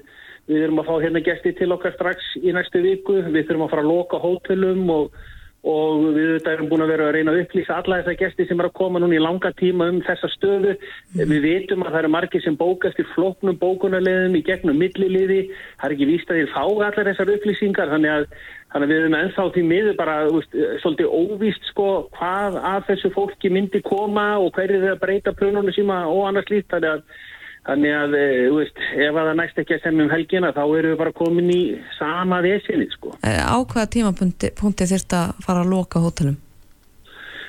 [0.49, 3.75] við erum að fá hérna gesti til okkar strax í næstu viku, við þurfum að
[3.75, 5.19] fara að loka hótelum og
[5.67, 8.61] og við þetta erum búin að vera að reyna að upplýsa alla þessar gesti sem
[8.63, 10.75] er að koma núna í langa tíma um þessa stöðu.
[11.19, 15.41] Við veitum að það eru margir sem bóka eftir floknum bókunarleðum í gegnum milliliði.
[15.81, 18.29] Það er ekki víst að þeir fá allar þessar upplýsingar þannig að,
[18.71, 23.11] þannig að við erum ennþá því miður bara úst, svolítið óvíst sko hvað að þessu
[23.17, 27.27] fólki myndi koma og hverju þeir að breyta prönunum síma og annars lít þannig að
[27.67, 28.15] Þannig að,
[28.49, 31.17] þú veist, ef að það næst ekki að semja um helgina, þá erum við bara
[31.19, 31.63] komin í
[31.99, 33.15] sama vesinni, sko.
[33.21, 34.53] Á hvaða tímapunkti
[34.89, 36.39] þurft að fara að loka hótelum?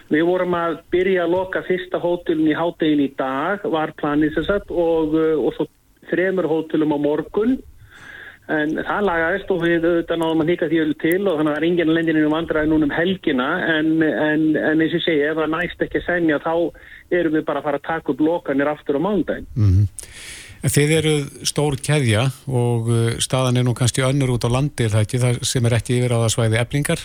[0.09, 4.47] Við vorum að byrja að loka fyrsta hótelum í háttegin í dag, var planið sér
[4.47, 5.69] satt, og, og svo
[6.09, 7.59] þremur hótelum á morgun.
[8.49, 11.53] En það lagaðist og við auðvitað náðum að hika því öll til og þannig að
[11.53, 15.27] það er ingen lendininn um vandraði núna um helgina en, en, en eins og segja,
[15.29, 16.53] ef það næst ekki að semja þá
[17.11, 19.49] erum við bara að fara að taka upp lokanir aftur á mándaginn.
[19.55, 19.87] Mm -hmm.
[20.59, 21.15] Þið eru
[21.47, 22.89] stór keðja og
[23.23, 25.97] staðan er nú kannski önnur út á landi er það ekki, það sem er ekki
[25.99, 26.99] yfir á það svæði eblingar.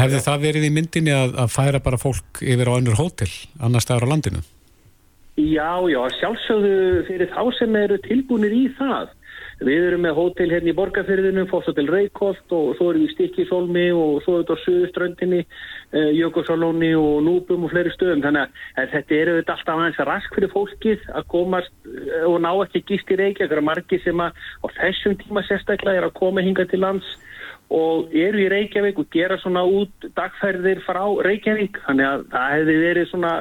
[0.00, 3.28] Hefði það verið í myndinni að, að færa bara fólk yfir á önnur hótel,
[3.60, 4.40] annar staðar á landinu?
[5.36, 9.12] Já, já, sjálfsögðu fyrir þá sem eru tilbúinir í það.
[9.62, 13.84] Við erum með hótel hérna í Borgarfyrðinu, Fosshotel Reykholt og svo erum við í Stikkisólmi
[13.94, 18.24] og svo við á Suðuströndinni, uh, Jökulsálóni og Núbum og fleiri stöðum.
[18.24, 22.50] Þannig að þetta eru þetta alltaf aðeins rask fyrir fólkið að komast uh, og ná
[22.66, 23.46] ekki gist í Reykjavík.
[23.46, 27.16] Það eru margir sem að á þessum tíma sérstaklega er að koma hinga til lands
[27.72, 31.78] og eru í Reykjavík og gera svona út dagferðir frá Reykjavík.
[31.86, 33.34] Þannig að það hefði verið svona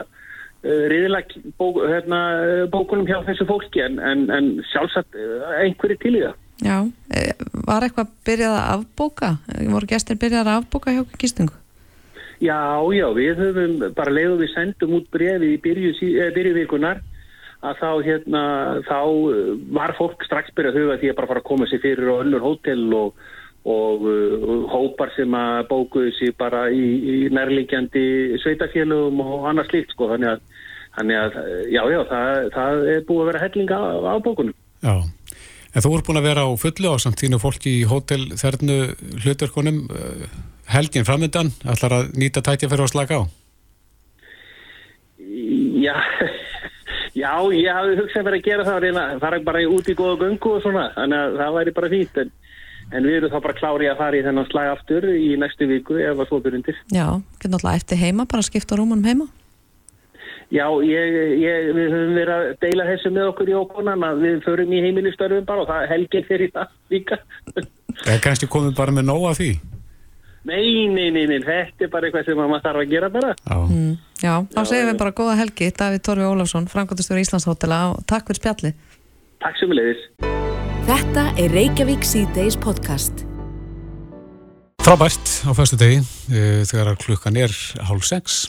[0.63, 2.19] riðilag bók, hérna,
[2.73, 5.17] bókunum hjá þessu fólki en, en, en sjálfsagt
[5.61, 6.37] einhverju til í það.
[6.61, 6.75] Já,
[7.65, 9.31] var eitthvað byrjað að afbóka?
[9.73, 11.55] Voru gestir byrjað að afbóka hjá gistingu?
[12.41, 12.57] Já,
[12.93, 15.95] já, við höfum bara leiðum við sendum út brefi í byrju,
[16.37, 17.01] byrju vikunar
[17.61, 18.43] að þá hérna,
[18.85, 18.99] þá
[19.77, 22.21] var fólk strax byrjað að huga því að bara fara að koma sér fyrir á
[22.21, 23.21] öllur hótel og
[23.61, 29.93] og uh, hópar sem að bókuðu sér bara í, í nærlingjandi sveitafélögum og annars líkt
[29.93, 30.41] sko þannig að,
[30.97, 31.39] þannig að
[31.71, 34.55] já já það, það er búið að vera hellinga á, á bókunum.
[34.81, 34.95] Já,
[35.71, 38.79] en þú ert búin að vera á fullu á samt þínu fólki í hótel þernu
[39.23, 39.83] hluturkonum
[40.71, 43.23] helgin framöndan, ætlar að nýta tætja fyrir að slaka á?
[45.81, 45.95] Já,
[47.23, 50.21] já ég hafði hugsað verið að gera það að reyna, fara bara út í góða
[50.25, 52.37] göngu og svona, þannig að það væri bara fínt en
[52.91, 55.95] En við erum þá bara klárið að fara í þennan slag aftur í næstu viku
[56.01, 56.79] ef það svo byrjundir.
[56.91, 57.05] Já,
[57.37, 59.27] getur náttúrulega eftir heima, bara skipta rúmunum heima?
[60.51, 64.41] Já, ég, ég, við höfum verið að deila þessu með okkur í okkunan að við
[64.43, 67.19] förum í heimilistörfum bara og það helgir fyrir það líka.
[67.53, 69.51] Það er kannski komið bara með nóg af því?
[70.51, 73.31] Nei, nei, nei, nei, þetta er bara eitthvað sem maður þarf að gera bara.
[73.45, 78.03] Já, mm, já þá segjum við bara góða helgi, Davíð Torfi Ólafsson, Frankóttistur Íslandshótela og
[78.09, 78.73] takk fyrir spjalli.
[79.45, 80.07] Takk sem við leiðis.
[80.89, 83.23] Þetta er Reykjavík C-Days podcast.
[84.81, 87.53] Frábært á fyrstu degi uh, þegar klukkan er
[87.85, 88.41] hálf sex.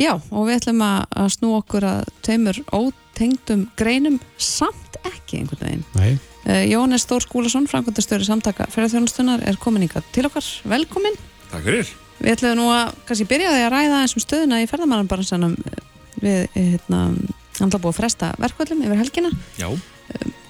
[0.00, 5.66] Já, og við ætlum að, að snú okkur að taumur ótengdum greinum samt ekki einhvern
[5.66, 5.84] veginn.
[5.98, 6.12] Nei.
[6.42, 10.48] Uh, Jóhannes Þór Skúlason, framkvæmdastöri samtaka ferðarþjónustunar, er komin ykkar til okkar.
[10.72, 11.18] Velkomin.
[11.52, 11.92] Takk fyrir.
[12.22, 15.56] Við ætlum nú að kannski byrja því að ræða eins um stöðuna í ferðarmannanbaransanum
[16.22, 17.00] við, hérna,
[17.58, 19.32] hann búið að fresta verkvöldum yfir helgina.
[19.58, 19.68] Já.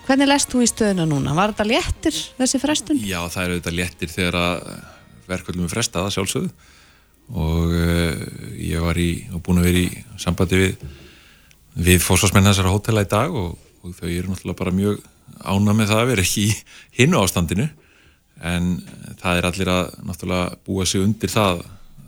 [0.07, 1.35] Hvernig lest þú í stöðuna núna?
[1.38, 3.00] Var þetta léttir þessi frestun?
[3.07, 4.64] Já, það er auðvitað léttir þegar að
[5.31, 6.50] verkvöldum er frestaða sjálfsögðu
[7.33, 8.02] og uh,
[8.72, 10.87] ég var í, og búin að vera í sambandi við,
[11.88, 15.00] við fósfarsmenn þessara hótela í dag og, og þau eru náttúrulega bara mjög
[15.42, 16.56] ána með það að vera ekki í
[17.00, 17.68] hinnu ástandinu.
[18.42, 18.72] En
[19.20, 21.62] það er allir að náttúrulega búa sig undir það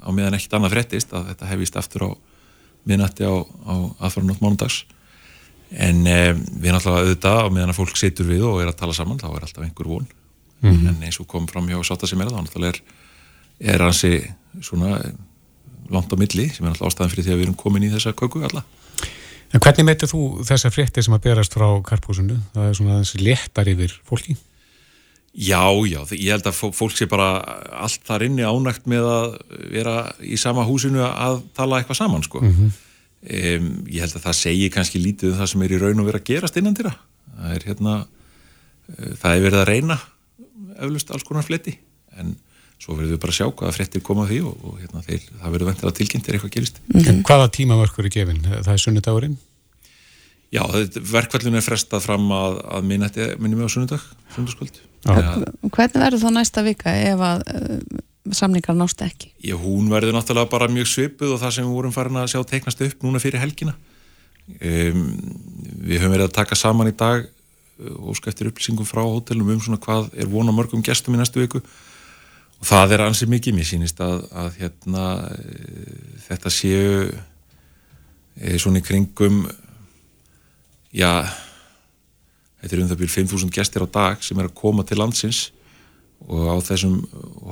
[0.05, 2.11] á meðan ekkert annað frettist að þetta hefist aftur á
[2.85, 3.75] minnati á, á
[4.05, 4.83] aðfara nátt mánudags.
[5.75, 8.97] En eh, við náttúrulega auðvitað á meðan að fólk situr við og er að tala
[8.97, 10.09] saman þá er alltaf einhver von.
[10.65, 10.89] Mm -hmm.
[10.89, 12.81] en eins og kom fram hjá sátta sem er það náttúrulega er,
[13.75, 14.13] er hansi
[14.61, 15.01] svona
[15.91, 18.17] langt á milli sem er náttúrulega ástæðan fyrir því að við erum komin í þessa
[18.17, 18.65] köku alla
[19.55, 22.41] En hvernig meitir þú þessa frétti sem að berast frá karpúsinu?
[22.57, 24.35] Það er svona þessi léttar yfir fólki?
[25.35, 27.29] Já, já, ég held að fólk sé bara
[27.83, 29.37] allt þar inni ánægt með að
[29.75, 32.81] vera í sama húsinu að tala eitthvað saman sko mm -hmm.
[33.25, 36.07] Um, ég held að það segi kannski lítið um það sem er í raun og
[36.11, 36.91] verið að gerast innan dýra
[37.39, 39.97] það er hérna uh, það er verið að reyna
[40.77, 41.73] eflust alls konar fletti
[42.21, 42.37] en
[42.83, 45.55] svo verður við bara að sjá hvaða frettir koma því og, og hérna, þeir, það
[45.55, 47.21] verður ventir að tilkynnt er eitthvað gerist mm -hmm.
[47.29, 48.43] Hvaða tímamörkur er gefin?
[48.45, 49.37] Það er sunnudagurinn?
[50.55, 50.63] Já,
[51.11, 54.03] verkvallinu er frestað fram að, að minnum við á sunnudag,
[54.35, 57.43] sunnudagskvöld Hvernig verður þá næsta vika ef að
[58.33, 59.33] samningar nást ekki?
[59.45, 62.41] Já, hún verður náttúrulega bara mjög svipuð og það sem við vorum farin að sjá
[62.49, 63.75] teiknast upp núna fyrir helgina
[64.61, 65.03] um,
[65.85, 67.27] við höfum verið að taka saman í dag
[67.99, 71.61] óska eftir upplýsingum frá hótelum um svona hvað er vona mörgum gestum í næstu viku
[71.61, 71.67] og
[72.65, 75.07] það er ansið mikið mér sínist að, að hérna
[76.27, 79.45] þetta séu e, svona í kringum
[80.95, 81.11] já
[82.63, 85.49] þetta er um það byrjum 5.000 gestir á dag sem er að koma til landsins
[86.25, 87.03] og á þessum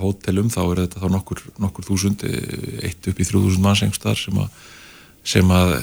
[0.00, 4.40] hótelum þá er þetta þá nokkur, nokkur þúsund eitt upp í þrjúðúsund manns einhverstaðar sem
[5.22, 5.74] sem að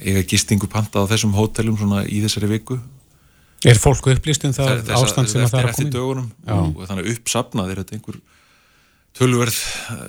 [0.00, 2.78] eiga gistingu panta á þessum hótelum svona í þessari viku.
[3.66, 6.66] Er fólku upplýst um það ástand sem það er að koma í?
[6.76, 8.18] Og þannig uppsapnað er þetta einhver
[9.16, 9.58] tölverð,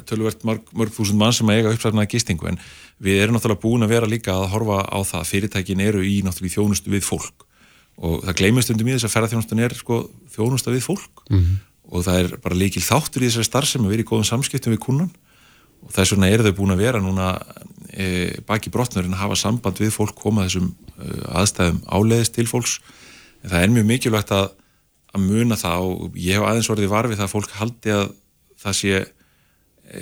[0.09, 2.59] tölverð mörg, mörg þúsund mann sem eiga uppsapnaða gistingu en
[3.03, 6.57] við erum náttúrulega búin að vera líka að horfa á það fyrirtækin eru í náttúrulega
[6.57, 7.45] þjónustu við fólk.
[7.97, 9.95] Og það gleymist undir mjög þess að ferðarþjónustun er sko,
[10.35, 11.23] þjónusta við fólk.
[11.29, 11.55] Mm -hmm
[11.87, 14.75] og það er bara líkil þáttur í þessari starf sem að vera í góðum samskiptum
[14.75, 15.09] við kunnan
[15.85, 17.27] og þess vegna eru þau búin að vera núna
[17.93, 18.07] e,
[18.47, 22.79] baki brotnurinn að hafa samband við fólk koma þessum e, aðstæðum áleiðist til fólks.
[23.43, 24.49] En það er mjög mikilvægt að,
[25.13, 28.07] að muna það og ég hef aðeins orðið varfið það að fólk haldi að
[28.61, 30.01] það sé e,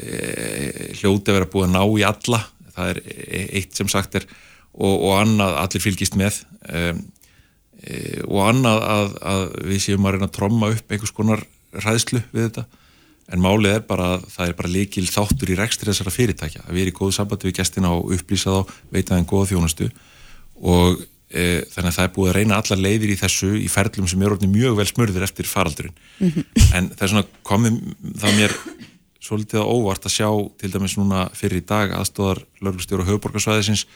[1.00, 2.41] hljóti að vera búið að ná í alla.
[2.76, 4.28] Það er e, eitt sem sagt er
[4.76, 6.41] og, og annað allir fylgist með.
[6.70, 6.86] E,
[7.84, 11.46] e, og annað að, að við séum að reyna að tromma upp einhvers konar
[11.86, 12.65] ræðslu við þetta.
[13.34, 16.68] En málið er bara að það er bara líkil þáttur í rekstri þessara fyrirtækja.
[16.68, 19.88] Að vera í góðu sambandi við gestina og upplýsa þá veita þeim góða þjónustu.
[20.62, 24.22] Og þannig að það er búið að reyna allar leiðir í þessu í ferlum sem
[24.22, 26.68] er orðin mjög vel smörður eftir faraldurinn mm -hmm.
[26.78, 27.80] en það er svona komið
[28.22, 28.54] það mér
[29.26, 33.88] svolítið á óvart að sjá til dæmis núna fyrir í dag aðstóðar lögustjóru höfuborgarsvæðisins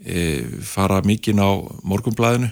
[0.00, 2.50] e, fara mikinn á morgumblæðinu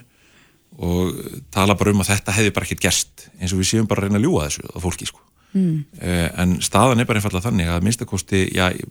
[0.81, 1.17] og
[1.53, 4.09] tala bara um að þetta hefði bara ekkert gerst eins og við séum bara að
[4.09, 5.21] reyna að ljúa þessu á fólki sko.
[5.53, 5.77] mm.
[6.01, 8.87] uh, en staðan er bara einfallega þannig að minnstakosti, já, ég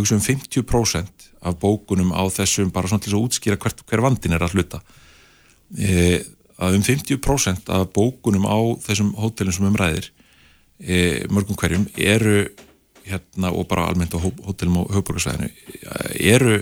[0.00, 4.36] hugsa um 50% af bókunum á þessum bara svona til að útskýra hver, hver vandin
[4.36, 6.18] er að hluta uh,
[6.62, 12.46] að um 50% af bókunum á þessum hótelum sem umræðir uh, mörgum hverjum eru
[13.02, 15.50] hérna og bara almennt á hótelum og höfbrukarsvæðinu
[16.22, 16.60] eru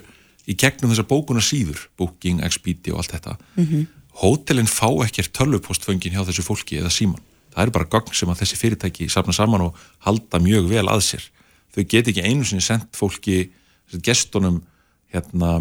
[0.48, 3.88] í gegnum þessar bókunar síður Booking, Expedia og allt þetta mm -hmm
[4.20, 7.20] hótelin fá ekkert tölvupostföngin hjá þessu fólki eða síman.
[7.54, 11.04] Það er bara gagn sem að þessi fyrirtæki sapna saman og halda mjög vel að
[11.06, 11.24] sér.
[11.74, 13.50] Þau get ekki einu sinni sendt fólki,
[14.02, 14.61] gestunum,
[15.14, 15.61] hérna,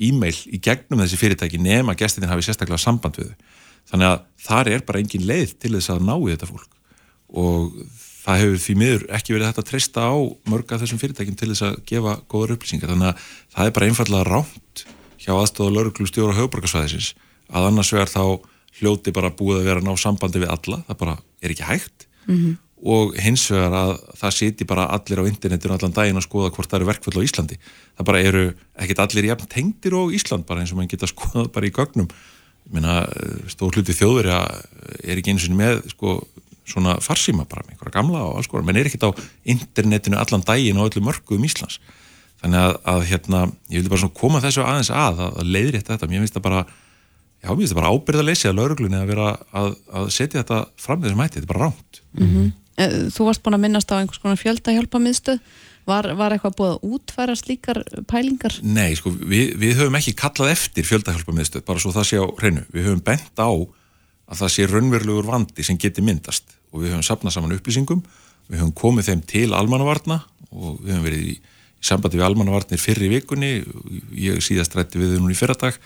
[0.00, 3.32] e-mail í gegnum þessi fyrirtæki nema gestin hafi sérstaklega samband við.
[3.90, 6.76] Þannig að þar er bara engin leið til þess að ná í þetta fólk
[7.30, 7.74] og
[8.20, 10.14] það hefur því miður ekki verið þetta að treysta á
[10.50, 12.92] mörga þessum fyrirtækjum til þess að gefa góður upplýsingar.
[12.92, 14.84] Þannig að það er bara einfallega ránt
[15.20, 17.12] hjá aðstofa lauruglu stjóra höfuborgarsvæðisins
[17.50, 18.24] að annars vegar þá
[18.80, 22.36] hljóti bara búið að vera ná sambandi við alla, það bara er ekki hægt mm
[22.36, 22.56] -hmm.
[22.80, 26.70] Og hins vegar að það siti bara allir á internetinu allan daginn að skoða hvort
[26.70, 27.58] það eru verkvöld á Íslandi.
[27.98, 28.44] Það bara eru
[28.80, 32.08] ekkit allir jafn tengdir á Ísland bara eins og mann geta skoðað bara í gögnum.
[32.70, 33.02] Minna,
[33.50, 36.20] stór hluti þjóður er ekki eins og með sko,
[36.68, 40.44] svona farsíma bara með einhverja gamla og alls konar, menn er ekkert á internetinu allan
[40.46, 41.80] daginn og öllu mörguðum Íslands.
[42.40, 45.82] Þannig að, að hérna, ég vildi bara svona koma þessu aðeins að, að, að leiðri
[45.84, 49.26] þetta, mér finnst það bara já, mér finnst það bara ábyrðalessi að lauruglunni að vera
[49.60, 52.48] að, að setja þetta fram þessum hætti, þetta er bara ránt mm -hmm.
[53.14, 55.42] Þú varst búin að minnast á einhvers konar fjöldahjálpa miðstöð
[55.88, 58.52] Var, var eitthvað búið að útfæra slíkar pælingar?
[58.62, 62.26] Nei, sko, við, við höfum ekki kallað eftir fjöldahjálpa miðstöð, bara svo það sé á
[62.36, 62.62] hreinu.
[62.70, 67.06] Við höfum bent á að það sé raunverulegur vandi sem geti myndast og við höfum
[67.08, 68.04] sapnað saman upplýsingum,
[68.52, 70.20] við höfum komið þeim til almannavarna
[70.52, 71.34] og við höfum verið í
[71.80, 73.50] í sambandi við almannavarnir fyrri vikunni
[74.20, 75.78] ég síðast rætti við þau núna í fyrradag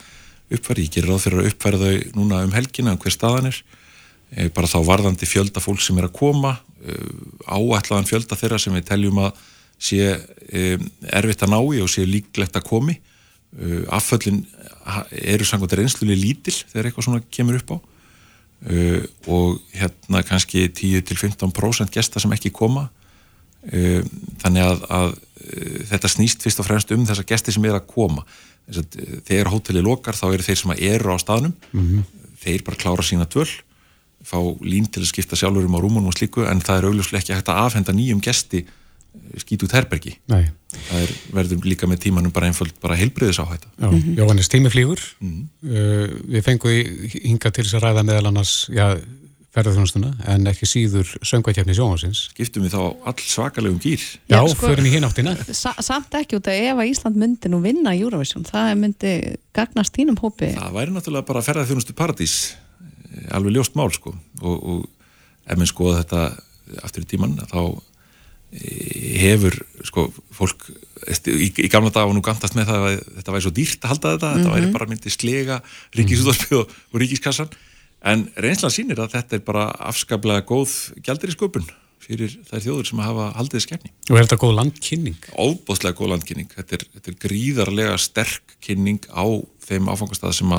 [0.51, 3.61] uppfæri, ég gerir ráð fyrir að uppfæra þau núna um helgina um hver staðan er
[4.35, 6.57] e, bara þá varðandi fjölda fólk sem er að koma
[7.47, 9.41] áætlaðan fjölda þeirra sem við teljum að
[9.81, 10.77] sé e,
[11.11, 12.97] erfitt að nái og sé líklegt að komi.
[13.55, 14.43] E, afföllin
[15.11, 17.77] eru samkvæmt reynslulega lítil þegar eitthvað svona kemur upp á.
[19.29, 22.87] Og hérna kannski 10-15% gesta sem ekki koma.
[23.65, 25.09] Þannig að, að
[25.45, 28.25] Eh, þetta snýst fyrst og fremst um þessa gesti sem er að koma.
[28.69, 28.81] Eh,
[29.27, 31.53] þegar hótelið lokar þá eru þeir sem eru á staðnum.
[31.71, 32.03] Mm -hmm.
[32.41, 33.49] þeir bara klára sína tvöl
[34.25, 37.23] fá lín til að skipta sjálfur um á rúmunum og slíku en það er augljóslega
[37.23, 40.47] ekki hægt að afhenda nýjum gesti eh, skýt út herbergi Nei.
[40.75, 44.17] það er, verður líka með tímanum bara einföld bara heilbriðis áhætta Já, mm -hmm.
[44.17, 45.45] Jóhannes, tími flýgur mm -hmm.
[45.69, 46.71] uh, við fengum
[47.23, 48.97] hinga til þess að ræða meðal annars, já
[49.55, 52.25] ferðarþjónustuna en ekki síður söngvækjafni sjónvarsins.
[52.33, 54.03] Skiptum við þá all svakalegum gýr?
[54.27, 55.35] Já, Já sko, förum í hináttina.
[55.55, 59.13] Sa samt ekki út að ef að Ísland myndi nú vinna Eurovision, það myndi
[59.55, 60.51] gagnast þínum hópi.
[60.57, 62.64] Það væri náttúrulega bara ferðarþjónustu paradís, eh,
[63.31, 64.85] alveg ljóst mál sko og, og
[65.45, 66.23] ef minn skoða þetta
[66.85, 67.61] aftur í tíman þá
[68.55, 70.67] eh, hefur sko fólk
[71.29, 73.93] í, í gamla dag og nú gandast með það að þetta væri svo dýrt að
[73.93, 74.43] halda þetta, mm -hmm.
[74.43, 74.75] þetta væri mhm.
[74.77, 75.61] bara myndi slega
[75.95, 77.55] ríkisúðarspið og, og ríkiskassan
[78.05, 81.65] En reynslan sínir að þetta er bara afskaplega góð gældir í sköpun
[82.05, 83.91] fyrir þær þjóður sem hafa haldið skefni.
[84.11, 85.29] Og er þetta góð landkynning?
[85.41, 86.51] Óbóðslega góð landkynning.
[86.53, 89.25] Þetta er, þetta er gríðarlega sterk kynning á
[89.65, 90.53] þeim áfangastað sem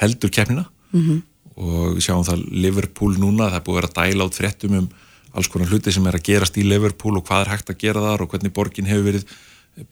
[0.00, 1.20] heldur kefnina mm -hmm.
[1.56, 4.88] Og við sjáum það Liverpool núna, það er búið að vera dæla át fréttum um
[5.36, 8.04] alls konar hluti sem er að gerast í Liverpool og hvað er hægt að gera
[8.04, 9.34] þar og hvernig borgin hefur verið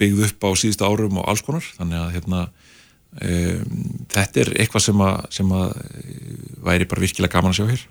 [0.01, 1.67] byggð upp á síðustu árum og alls konar.
[1.77, 2.47] Þannig að hérna
[3.15, 6.31] Um, þetta er eitthvað sem að, sem að eh,
[6.67, 7.83] væri bara virkilega gaman að sjá hér.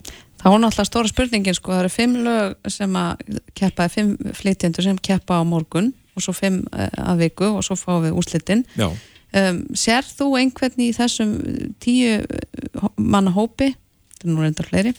[0.42, 4.84] Það var náttúrulega stóra spurningin sko, það eru fimm lög sem að keppa, fimm flytjendur
[4.84, 8.66] sem keppa á morgun og svo fimm uh, að viku og svo fáum við úslitin
[9.40, 11.36] um, Sér þú einhvern í þessum
[11.84, 12.20] tíu
[12.98, 14.94] manna hópi þetta er nú reyndar fleiri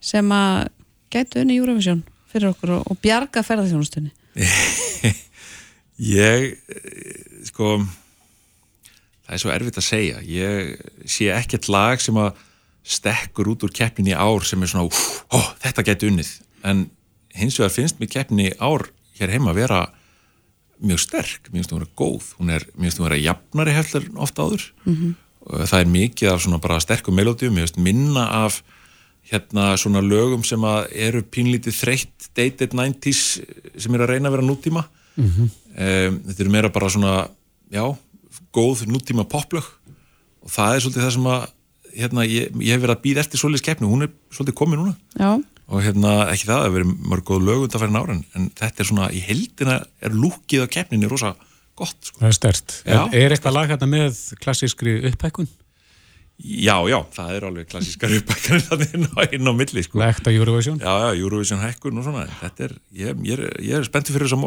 [0.00, 0.70] sem að
[1.12, 4.14] gætu unni Eurovision fyrir okkur og, og bjarga ferðarþjónustunni
[6.00, 7.76] Ég eh, sko
[9.30, 10.22] það er svo erfitt að segja.
[10.24, 10.70] Ég
[11.08, 12.38] sé ekkert lag sem að
[12.90, 14.88] stekkur út úr keppinni ár sem er svona,
[15.30, 16.32] ó, þetta getur unnið.
[16.66, 16.86] En
[17.36, 18.88] hins vegar finnst mér keppinni ár
[19.20, 19.80] hér heima að vera
[20.80, 23.24] mjög sterk, mér finnst hún að vera góð hún er, mér finnst hún að vera
[23.24, 25.14] jafnari heldur ofta áður mm -hmm.
[25.70, 28.62] það er mikið af svona bara sterkum melódium, mér finnst minna af
[29.30, 33.40] hérna svona lögum sem að eru pínlítið þreytt dated 90's
[33.76, 34.84] sem er að reyna að vera nútíma
[35.16, 35.48] mm -hmm.
[36.08, 37.28] um, þetta eru meira bara svona
[37.70, 37.96] já,
[38.52, 39.64] góð nútíma poplög
[40.42, 41.48] og það er svolítið það sem að
[41.94, 44.94] hérna, ég, ég hef verið að býða eftir svolítið skeppnu, hún er svolítið komið núna
[45.18, 45.30] Já.
[45.70, 48.88] Og hérna ekki það að verið mörg góð lög undan færin ára en þetta er
[48.90, 51.36] svona í heldina er lúkið á keppninni rosa
[51.78, 52.20] gott sko.
[52.20, 52.76] Það er stert.
[52.84, 55.48] Er, er eitthvað lag hérna með klassískri upphækkun?
[56.40, 60.00] Já, já, það er alveg klassískar upphækkanir þannig inn á, inn á milli sko.
[60.00, 60.80] Lekta Eurovision?
[60.80, 64.30] Já, já, Eurovision hækkun og svona þetta er, ég, ég er, ég er spenntið fyrir
[64.30, 64.46] þessum,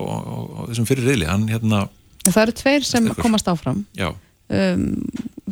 [0.71, 1.86] þessum fyrir reyli, hann hérna
[2.23, 4.83] Það eru tveir sem komast áfram um,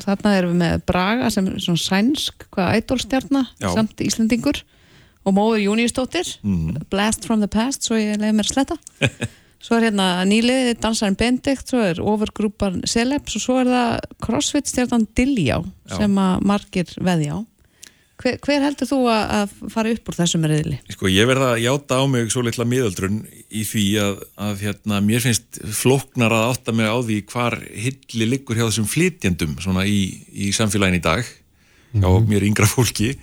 [0.02, 4.64] Þarna erum við með Braga sem er svona sænsk hvaða ædolstjarnar, samt Íslandingur
[5.26, 6.88] og móður Júniustóttir mm.
[6.94, 8.80] Blast from the Past, svo ég leiði mér að sletta
[9.62, 14.72] Svo er hérna nýliðið dansarinn Bendikt, svo er overgrúpan Celebs og svo er það crossfit
[14.72, 15.60] stjarnan Dilljá
[15.92, 17.38] sem að margir veði á
[18.22, 20.78] Hver, hver heldur þú að fara upp úr þessum reyðli?
[20.94, 25.00] Sko ég verða að játa á mig svo litla miðaldrun í því að, að hérna,
[25.06, 29.88] mér finnst floknar að átta mig á því hvar hilli liggur hjá þessum flytjandum svona
[29.90, 32.30] í, í samfélagin í dag hjá mm -hmm.
[32.30, 33.16] mér yngra fólki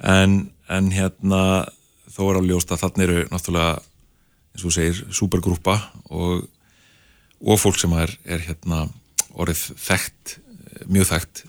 [0.00, 1.42] en, en hérna
[2.12, 3.74] þó er á ljóst að þarna eru náttúrulega
[4.52, 5.78] eins og segir supergrúpa
[6.12, 6.46] og,
[7.40, 8.84] og fólk sem er, er hérna
[9.32, 10.34] orðið þekkt,
[10.92, 11.44] mjög þekkt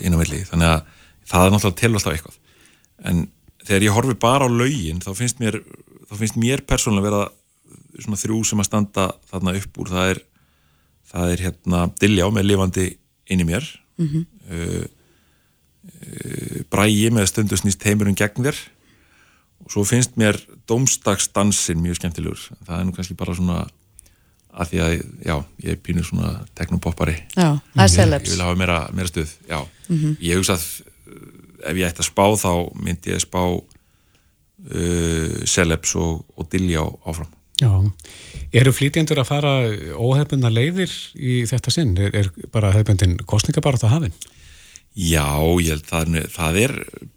[0.00, 0.40] inn á milli.
[0.48, 0.94] Þannig að
[1.28, 2.38] það er náttúrulega til alltaf eitthvað.
[3.08, 3.26] En
[3.66, 5.60] þegar ég horfi bara á laugin þá finnst mér,
[6.08, 7.26] þá finnst mér persónulega vera
[7.98, 10.22] svona þrjú sem að standa þarna upp úr, það er
[11.08, 12.86] það er hérna Dilljá með lifandi
[13.32, 13.66] inn í mér.
[13.98, 14.24] Mm -hmm.
[14.52, 14.86] uh,
[16.72, 18.60] brægi með stundu snýst heimurinn gegn þér.
[19.64, 20.38] Og svo finnst mér
[20.70, 22.44] domstagsdansin mjög skemmtilegur.
[22.66, 23.64] Það er nú kannski bara svona
[24.58, 24.92] að því að,
[25.22, 25.34] já,
[25.64, 29.60] ég er pínur svona teknopoppari Já, ég, ég vil hafa meira, meira stuð, já.
[29.88, 30.16] Mhm.
[30.24, 33.64] ég hugsa að uh, ef ég ætti að spá þá myndi ég spá uh,
[35.46, 37.30] celebs og, og dilja áfram.
[37.58, 37.70] Já,
[38.54, 39.52] eru flýtjendur að fara
[39.98, 41.96] óhefbundna leiðir í þetta sinn?
[41.98, 44.18] Er, er bara hefbundin kostningabarð að hafinn?
[44.98, 45.26] Já,
[45.62, 46.72] ég held það, er- það er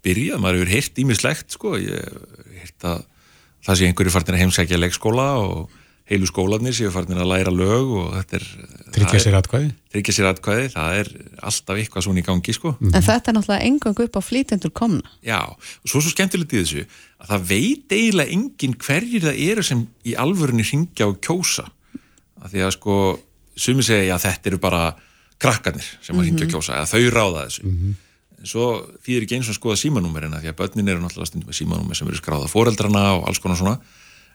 [0.06, 2.18] byrjað, maður hefur heyrt ímislegt sko, ég
[2.62, 3.00] heyrt að
[3.66, 5.78] það sé einhverju farnir að heimsækja leikskóla og
[6.12, 8.46] heilu skólanir séu farnir að læra lög og þetta er
[8.92, 9.68] Tryggja sér atkvæði?
[9.94, 11.10] Tryggja sér atkvæði, það er
[11.48, 12.72] alltaf eitthvað svona í gangi sko.
[12.84, 15.12] En þetta er náttúrulega engang upp á flýtendur komna.
[15.24, 16.82] Já, og svo svo skemmtilegt í þessu
[17.22, 21.64] að það veit eiginlega enginn hverjir það eru sem í alvörunni ringja og kjósa.
[22.42, 22.98] Að því að sko
[23.56, 24.82] sumi segja að þetta eru bara
[25.42, 27.66] krakkarnir sem að ringja og kjósa eða þau ráða þessu
[28.42, 28.68] en svo
[29.06, 31.98] þýðir ekki eins og að skoða símanúmerina því að börnin eru náttúrulega stundum með símanúmer
[31.98, 33.76] sem eru skráða fóreldrana og alls konar svona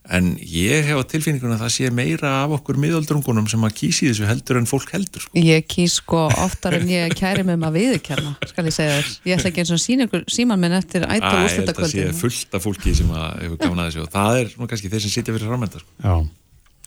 [0.08, 4.08] en ég hef á tilfinningunum að það sé meira af okkur miðaldrungunum sem að kýsi
[4.08, 5.34] þessu heldur en fólk heldur sko.
[5.36, 9.12] Ég kýs sko oftar en ég kæri með maður viðurkenna, skal ég segja þér.
[9.28, 11.52] Ég ætla ekki eins og sína ykkur síman minn eftir ætla Æ, ég held að
[11.52, 12.18] sé úrslutakvöldinu.
[12.22, 15.16] fullt af fólki sem að hefur gafnað þessu og það er nú kannski þeir sem
[15.18, 16.22] sitja fyrir framönda sko.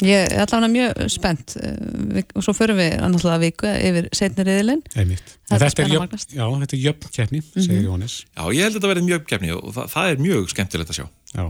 [0.06, 4.82] Ég er allavega mjög spennt eh, og svo förum við annarlega viku yfir setni riðilinn.
[4.96, 5.34] Einmitt.
[5.44, 6.30] Það En Þetta er spenna jöfn, magnast.
[6.32, 8.14] já, þetta er jöfn keppni, segir Jóhannes.
[8.32, 10.98] Já, ég held að þetta verði mjög uppgefni og það, það er mjög skemmtilegt að
[11.00, 11.06] sjá.
[11.34, 11.44] Já.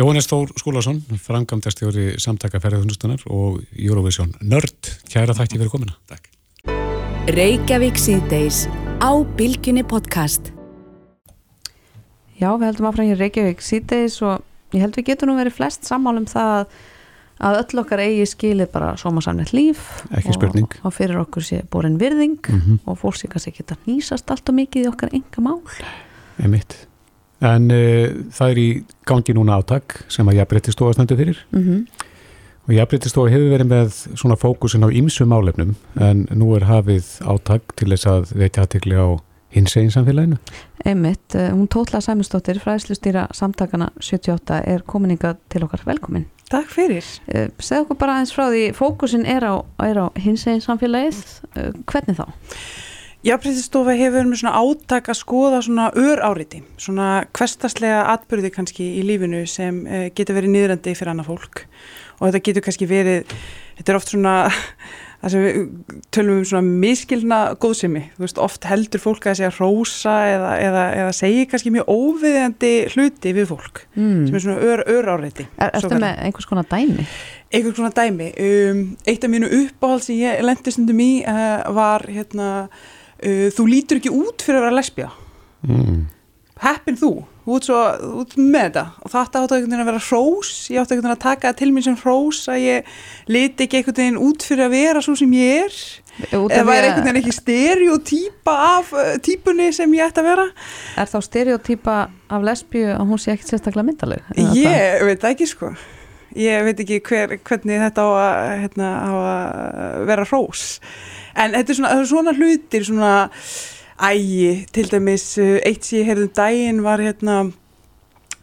[0.00, 5.98] Jóhannes Þór Skúlason, frangamdastjóri samtaka ferðarþunustunar og Eurovision Nörd, kæra þætti fyrir komina.
[6.08, 6.30] Takk.
[7.28, 8.64] Reykjavík síðdeis
[8.98, 10.48] á Bilginni podcast.
[12.40, 14.40] Já, við heldum áfram hér í Reykjavík síðdeis og
[14.74, 16.72] ég held við getum nú verið flest sammál um það að,
[17.42, 20.04] að öll okkar eigi skilið bara sómasamnett líf
[20.82, 22.78] og, og fyrir okkur sé borin virðing Mhm.
[22.86, 25.60] og fólk sé kannski geta nýsast allt og mikið í okkar enga mál
[26.42, 26.86] Einmitt.
[27.42, 31.86] En uh, það er í gangi núna átak sem að jafnbrettistofa stendur fyrir mm -hmm.
[32.68, 37.62] og jafnbrettistofa hefur verið með svona fókusin á ýmsu málefnum en nú er hafið átak
[37.76, 39.18] til þess að veitja aðtekli á
[39.54, 40.38] hins eginn samfélaginu.
[40.84, 47.04] Einmitt, eh, hún Tótla Sæmusdóttir fræðslustýra samtakana 78 er komininga til okkar velkomin Takk fyrir.
[47.32, 51.22] Eh, Segð okkur bara aðeins frá því fókusin er á, er á hins eginn samfélagið
[51.56, 52.26] Eh, hvernig þá?
[53.22, 59.04] Jafnbreytistofa hefur með svona átak að skoða svona ör áriti, svona hverstaslega atbyrði kannski í
[59.06, 59.84] lífinu sem
[60.16, 61.62] getur verið niðrandi fyrir annað fólk
[62.18, 63.36] og þetta getur kannski verið,
[63.78, 64.34] þetta er oft svona,
[65.22, 65.58] það sem við
[66.14, 70.82] tölum um svona miskilna góðsemi, þú veist, oft heldur fólk að segja rósa eða, eða,
[70.98, 74.26] eða segja kannski mjög óviðjandi hluti við fólk Mm.
[74.26, 75.46] sem er svona ör, ör áriti.
[75.58, 77.06] Er, ertu með einhvers konar dæmi?
[77.52, 82.06] einhvern svona dæmi um, eitt af mínu uppáhald sem ég lendi stundum í uh, var
[82.08, 85.10] hérna uh, þú lítur ekki út fyrir að vera lesbía
[85.62, 86.08] Mm.
[86.62, 87.10] Heppin þú,
[87.44, 87.78] þú ert, svo,
[88.22, 88.84] ert með þetta.
[89.02, 90.52] Og þetta áttu einhvern veginn að vera hrós.
[90.70, 92.92] Ég áttu einhvern veginn að taka til mér sem hrós að ég
[93.32, 95.80] liti ekki einhvern veginn út fyrir að vera svo sem ég er.
[96.38, 100.46] Út eða væri einhvern veginn ekki stereotýpa af uh, típunni sem ég ætti að vera?
[101.00, 101.96] Er þá stereotýpa
[102.32, 104.30] af lesbíu að hún sé ekkit sérstaklega myndaleg?
[104.56, 105.74] Ég veit það ekki sko.
[106.38, 110.62] Ég veit ekki hver, hvernig þetta á að, hérna, á að vera hrós.
[111.36, 113.12] En þetta er svona, er svona hlutir svona
[114.02, 117.36] ægi, til dæmis uh, eitt sem ég heyrði um daginn var hérna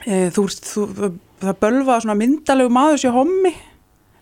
[0.05, 3.53] e, þú, þú, það, það bölva svona myndalegu maður sér hommi.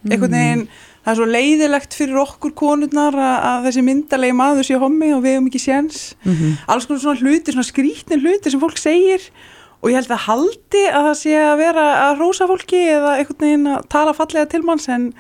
[0.08, 0.64] Einhvern veginn,
[1.04, 5.24] það er svo leiðilegt fyrir okkur konurnar að, að þessi myndalegi maður sé hommi og
[5.26, 6.02] við hefum ekki séns.
[6.26, 6.58] Mhm.
[6.68, 9.30] alls konar svona hlutir, svona skrítni hlutir sem fólk segir.
[9.78, 13.44] Og ég held að haldi að það sé að vera að rósa fólki eða einhvern
[13.44, 15.12] veginn að tala fallega til manns en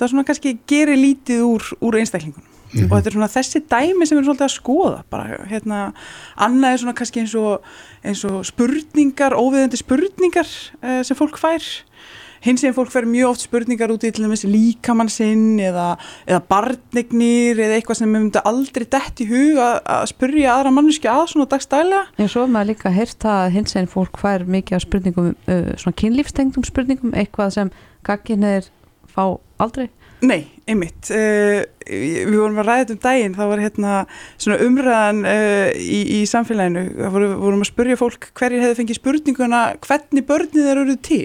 [0.00, 4.14] það svona kannski gerir lítið úr, úr einstaklingunum og þetta er svona þessi dæmi sem
[4.14, 5.82] við erum svolítið að skoða bara hérna,
[6.46, 7.68] annað er svona kannski eins og,
[8.06, 11.66] eins og spurningar, óviðandi spurningar uh, sem fólk fær.
[12.40, 15.90] Hins veginn fólk fær mjög oft spurningar út í til dæmis líkamann sinn eða,
[16.24, 20.72] eða barnignir eða eitthvað sem við myndum aldrei dett í hug að, að spurja aðra
[20.72, 22.06] manneski að svona dagstælega.
[22.16, 25.72] En svo er maður líka heyrt að hins einn fólk fær mikið af spurningum, uh,
[25.82, 27.74] svona kynlífstengdum spurningum, eitthvað sem
[28.08, 28.72] gagginir
[29.10, 29.26] fá
[29.60, 29.90] aldrei.
[30.20, 31.08] Nei, einmitt.
[31.08, 33.92] Uh, við vorum að ræða þetta um daginn, það var hérna
[34.36, 39.00] svona umræðan uh, í, í samfélaginu, það voru, vorum að spurja fólk hverjir hefði fengið
[39.00, 41.24] spurninguna hvernig börnið þeir eru til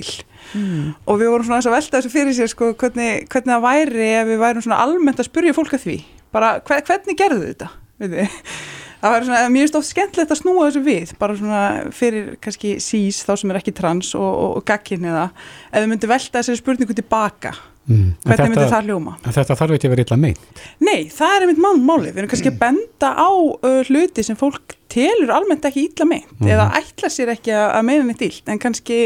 [0.53, 0.93] Mm.
[1.09, 4.27] og við vorum svona að velta þessu fyrir sér sko, hvernig, hvernig það væri ef
[4.29, 5.95] við værum svona almennt að spurja fólk að því
[6.35, 7.69] bara hver, hvernig gerðu þetta
[7.99, 8.35] veit þið?
[9.01, 11.63] það væri svona mjög stótt skemmtilegt að snúa þessu við bara svona
[11.97, 15.89] fyrir kannski sís þá sem er ekki trans og, og, og gagkinni það ef þið
[15.91, 17.55] myndi velta þessari spurningu tilbaka
[17.86, 18.15] Mm.
[18.25, 19.11] Hvernig Þetta- myndi það hljóma?
[19.25, 20.61] En þetta þarf ekki að vera illa meint.
[20.81, 22.09] Nei, það er einmitt mál, máli.
[22.11, 26.31] Við erum kannski að benda á uh, hluti sem fólk telur almennt ekki illa meint
[26.39, 26.47] Mhm.
[26.49, 28.97] eða ætla sér ekki að, að meina neitt illt en kannski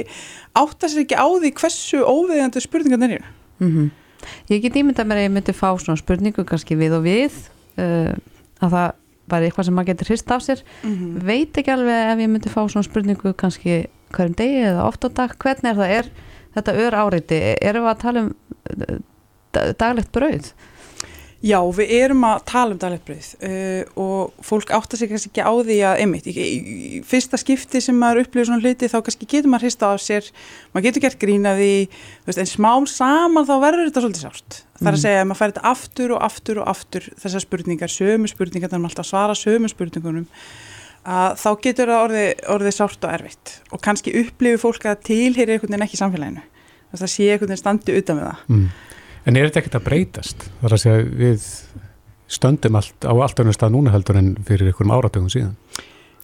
[0.56, 3.26] átta sér ekki á því hversu óviðjandi spurningarnir eru.
[3.60, 3.92] Mm
[4.50, 7.32] Ég get ímyndað mér að ég myndi fá svona spurningu kannski við og við
[7.80, 8.16] uh,
[8.60, 8.92] að það
[9.30, 11.20] var eitthvað sem maður getur hrist af sér Mm.
[11.24, 15.10] veit ekki alveg ef ég myndi fá svona spurningu kannski hverjum degi eða oft á
[15.14, 16.10] dag hvernig er það, er
[16.58, 18.34] þetta ör áreiti erum við að tala um
[19.56, 20.52] da- daglegt brauð?
[21.40, 25.46] Já, við erum að tala um daglegt brauð uh, og fólk átta sig kannski ekki
[25.48, 28.98] á því að einmitt, í, í, í fyrsta skipti sem maður upplifir svona hluti þá
[29.06, 30.28] kannski getur maður hrista af sér,
[30.74, 31.72] maður getur gert grína því,
[32.28, 34.60] veist, en smám saman þá verður þetta svolítið sárt.
[34.82, 37.96] Það er að segja að maður fær þetta aftur og aftur og aftur þessar spurningar,
[37.96, 40.28] sömu spurningar, þannig að maður alltaf svara sömu spurningunum
[41.08, 45.56] að þá getur það orðið, orðið sárt og erfitt og kannski upplifir fólk að tilheyri
[45.56, 46.44] einhvern veginn ekki samfélaginu.
[46.90, 48.44] Þess að það sé einhvern veginn standi utan við það.
[48.50, 48.66] Mm.
[49.26, 50.50] En er þetta ekkert að breytast?
[50.60, 51.48] Það er að segja við
[52.30, 55.56] stöndum allt, á allt önnum stað núna heldur en fyrir einhverjum áratöngum síðan.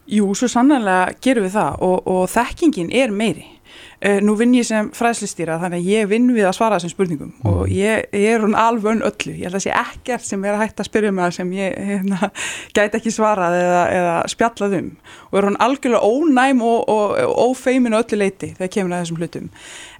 [0.06, 3.46] Jú, svo sannlega gerum við það og, og þekkingin er meiri.
[3.96, 7.30] Uh, nú vinn ég sem fræðslistýra þannig að ég vinn við að svara þessum spurningum
[7.32, 7.46] Mm.
[7.48, 9.32] og ég, ég er hún alvön öllu.
[9.32, 11.74] Ég held að sé ekkert sem er að hægt að spyrja mig að sem ég
[11.88, 12.30] hérna,
[12.76, 14.90] gæti ekki svarað eða, eða spjallað um
[15.32, 19.20] og er hún algjörlega ónæm og, og, og ófeimin öllu leiti þegar kemur að þessum
[19.20, 19.48] hlutum.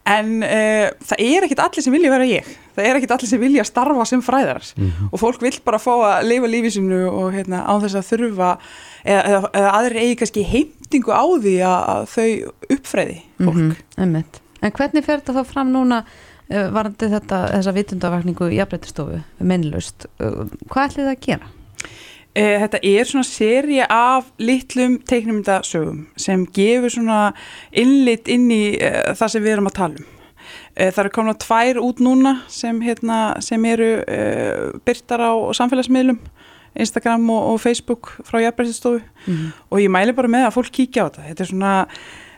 [0.07, 2.52] En uh, það er ekkit allir sem vilja vera ég.
[2.76, 5.09] Það er ekkit allir sem vilja starfa sem fræðarar Mhm.
[5.11, 8.50] og fólk vill bara fá að lifa lífi sinu og hérna, á þess að þurfa
[9.07, 12.28] eða, eða, aðri eigi kannski heimtingu á því að, þau
[12.76, 13.52] uppfræði fólk.
[13.54, 14.40] Mhm, einmitt.
[14.64, 20.09] En hvernig fer þetta þá fram núna uh, varandi þetta, þessa vitundavakningu í jafnbreytistofu, minnlust
[20.18, 21.52] uh, hvað ætlið það að gera?
[22.36, 27.20] Eh, Þetta er svona seri af litlum teiknumyndasögum sem gefur svona
[27.72, 30.11] innlit inn í uh, það sem við erum að tala um.
[30.76, 36.20] Uh, það eru komin tvær út núna sem, hérna, sem eru uh, byrtar á samfélagsmiðlum,
[36.78, 39.50] Instagram og, og Facebook frá jafnbreytistofu Mm.
[39.70, 41.22] og ég mæli bara með að fólk kíkja á þetta.
[41.28, 41.72] Þetta er svona,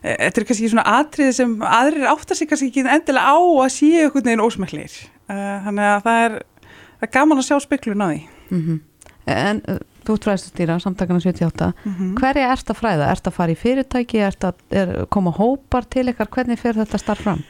[0.03, 3.75] eh, þetta er kannski svona atriði sem aðrir áttar sig kannski ekki endilega á að
[3.75, 4.95] séu einhvern veginn ósmæklir.
[5.29, 8.21] Uh, þannig að það er, það er gaman að sjá speklun á því.
[8.51, 8.81] Mm
[9.29, 9.77] En uh,
[10.09, 13.11] þú ert fræðstustýra, samtakana 78 Mm hverja ert að fræða?
[13.13, 14.23] Ert að fara í fyrirtæki?
[14.25, 16.31] Að er, koma hópar til ykkar?
[16.33, 17.43] Hvernig fer þetta starf fram?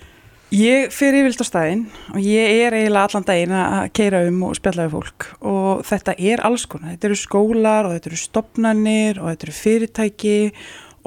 [0.54, 1.82] Ég fer yfirlt á staðinn
[2.14, 6.14] og ég er eiginlega allan daginn að keira um og spjalla við fólk og þetta
[6.16, 6.94] er alls konar.
[6.94, 10.38] Þetta eru skólar og þetta eru stopnarnir og þetta eru fyrirtæki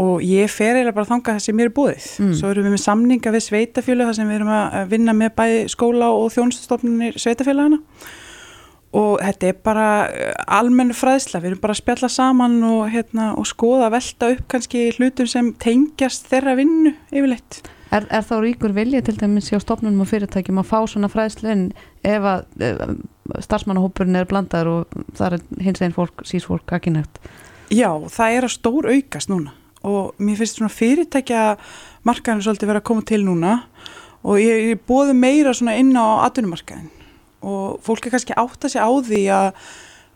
[0.02, 2.08] og ég fer eiginlega bara þangað það sem mér er búið.
[2.22, 2.36] Mm.
[2.38, 5.66] Svo erum við með samninga við sveitafjölu þar sem við erum að vinna með bæði
[5.74, 7.82] skóla og þjónustastofnunir sveitafjölagana
[9.02, 13.32] og þetta er bara eh, almenn fræðsla, við erum bara að spjalla saman og, hérna,
[13.40, 17.64] og skoða að velta upp kannski hlutum sem tengjast þeirra vinnu yfirleitt.
[17.92, 21.50] Er, er þá ríkur vilja til dæmis hjá stofnunum og fyrirtækjum að fá svona fræðslu
[21.52, 21.64] en
[22.08, 22.94] ef að ef
[23.48, 27.20] starfsmannahópurinn er blandaður og það er hins einn fólk, sís fólk ekki nægt?
[27.72, 29.54] Já, það er að stór aukast núna
[29.88, 31.44] og mér finnst svona fyrirtækja
[32.08, 33.54] markaðinu svolítið vera að koma til núna
[34.22, 36.90] og ég, ég bóði meira svona inn á atvinnumarkaðin
[37.42, 39.48] og fólk er kannski átt að segja á því að,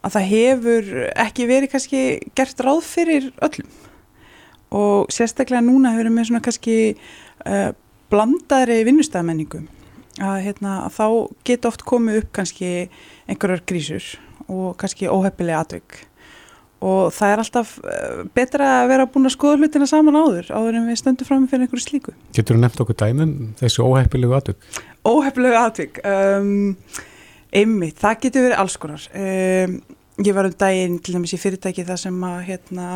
[0.05, 0.91] að það hefur
[1.25, 2.03] ekki verið kannski
[2.37, 3.71] gert ráð fyrir öllum
[4.75, 6.77] og sérstaklega núna hefur við með svona kannski
[7.49, 7.69] uh,
[8.13, 9.63] blandaðri vinnustæðamenningu
[10.21, 11.07] að, hérna, að þá
[11.47, 12.73] geta oft komið upp kannski
[13.27, 14.11] einhverjar grísur
[14.45, 16.03] og kannski óheppilega atvik.
[16.85, 20.75] Og það er alltaf eh, betra að vera búin að skoða hlutina saman áður áður
[20.77, 22.13] en við stöndum fram fyrir einhverju slíku.
[22.35, 24.67] Getur þú nefnt okkur dæmum þessu óheppilegu aðtök?
[25.05, 26.75] óhefnilega atvik um,
[27.55, 29.07] einmitt, það getur verið alls konar.
[29.13, 29.79] Um,
[30.25, 32.89] ég var um daginn til dæmis í fyrirtæki það sem að hérna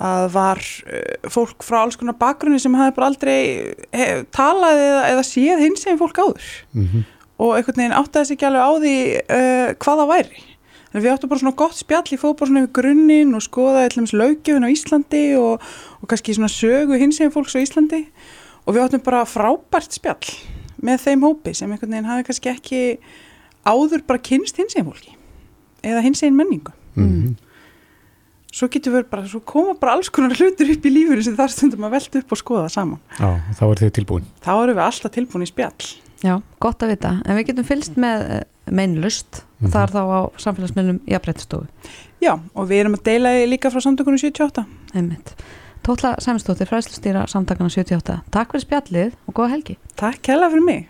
[0.00, 3.40] að var uh, fólk frá alls konar bakgrunni sem hafði bara aldrei
[3.92, 7.08] hef, talað eða, eða séð hins sem fólk áður Mm
[7.40, 10.42] og einhvern veginn áttaði sig ekki alveg á því uh, hvað það væri.
[10.90, 14.66] Þannig við áttum bara svona gott spjall í svona yfir grunninn og skoðaði eitthvað löggjöfin
[14.66, 15.68] á Íslandi og,
[16.02, 18.02] og kannski svona sögu hins eginn fólks á Íslandi
[18.66, 20.34] og við áttum bara frábært spjall
[20.82, 22.82] með þeim hópi sem einhvern veginn hafi kannski ekki
[23.64, 25.14] áður bara kynst hins eginn fólki
[25.86, 26.74] eða hins eginn menningu.
[27.06, 27.38] -hmm.
[28.60, 31.48] Svo getur við bara, svo koma bara alls konar hlutur upp í lífuru sem þar
[31.54, 33.00] stundum að velta upp og skoða saman.
[33.16, 34.26] Já, þá er þið tilbúin.
[34.44, 35.88] Þá erum við alltaf tilbúin í spjall.
[36.20, 37.22] Já, gott að vita.
[37.24, 38.40] En við getum fylst með uh,
[38.70, 39.70] meinlust Mhm.
[39.72, 41.66] það er þá á samfélagsmiðlum jafnbrettistofu.
[42.20, 44.64] Já, og við erum að deila líka frá samtökunum 78.
[44.94, 45.34] Einmitt.
[45.84, 48.20] Tótla Sæminsdóttir, fræðslustýra samtakana 78.
[48.30, 49.76] Takk fyrir spjallið og góða helgi.
[49.96, 50.88] Takk hella fyrir mig.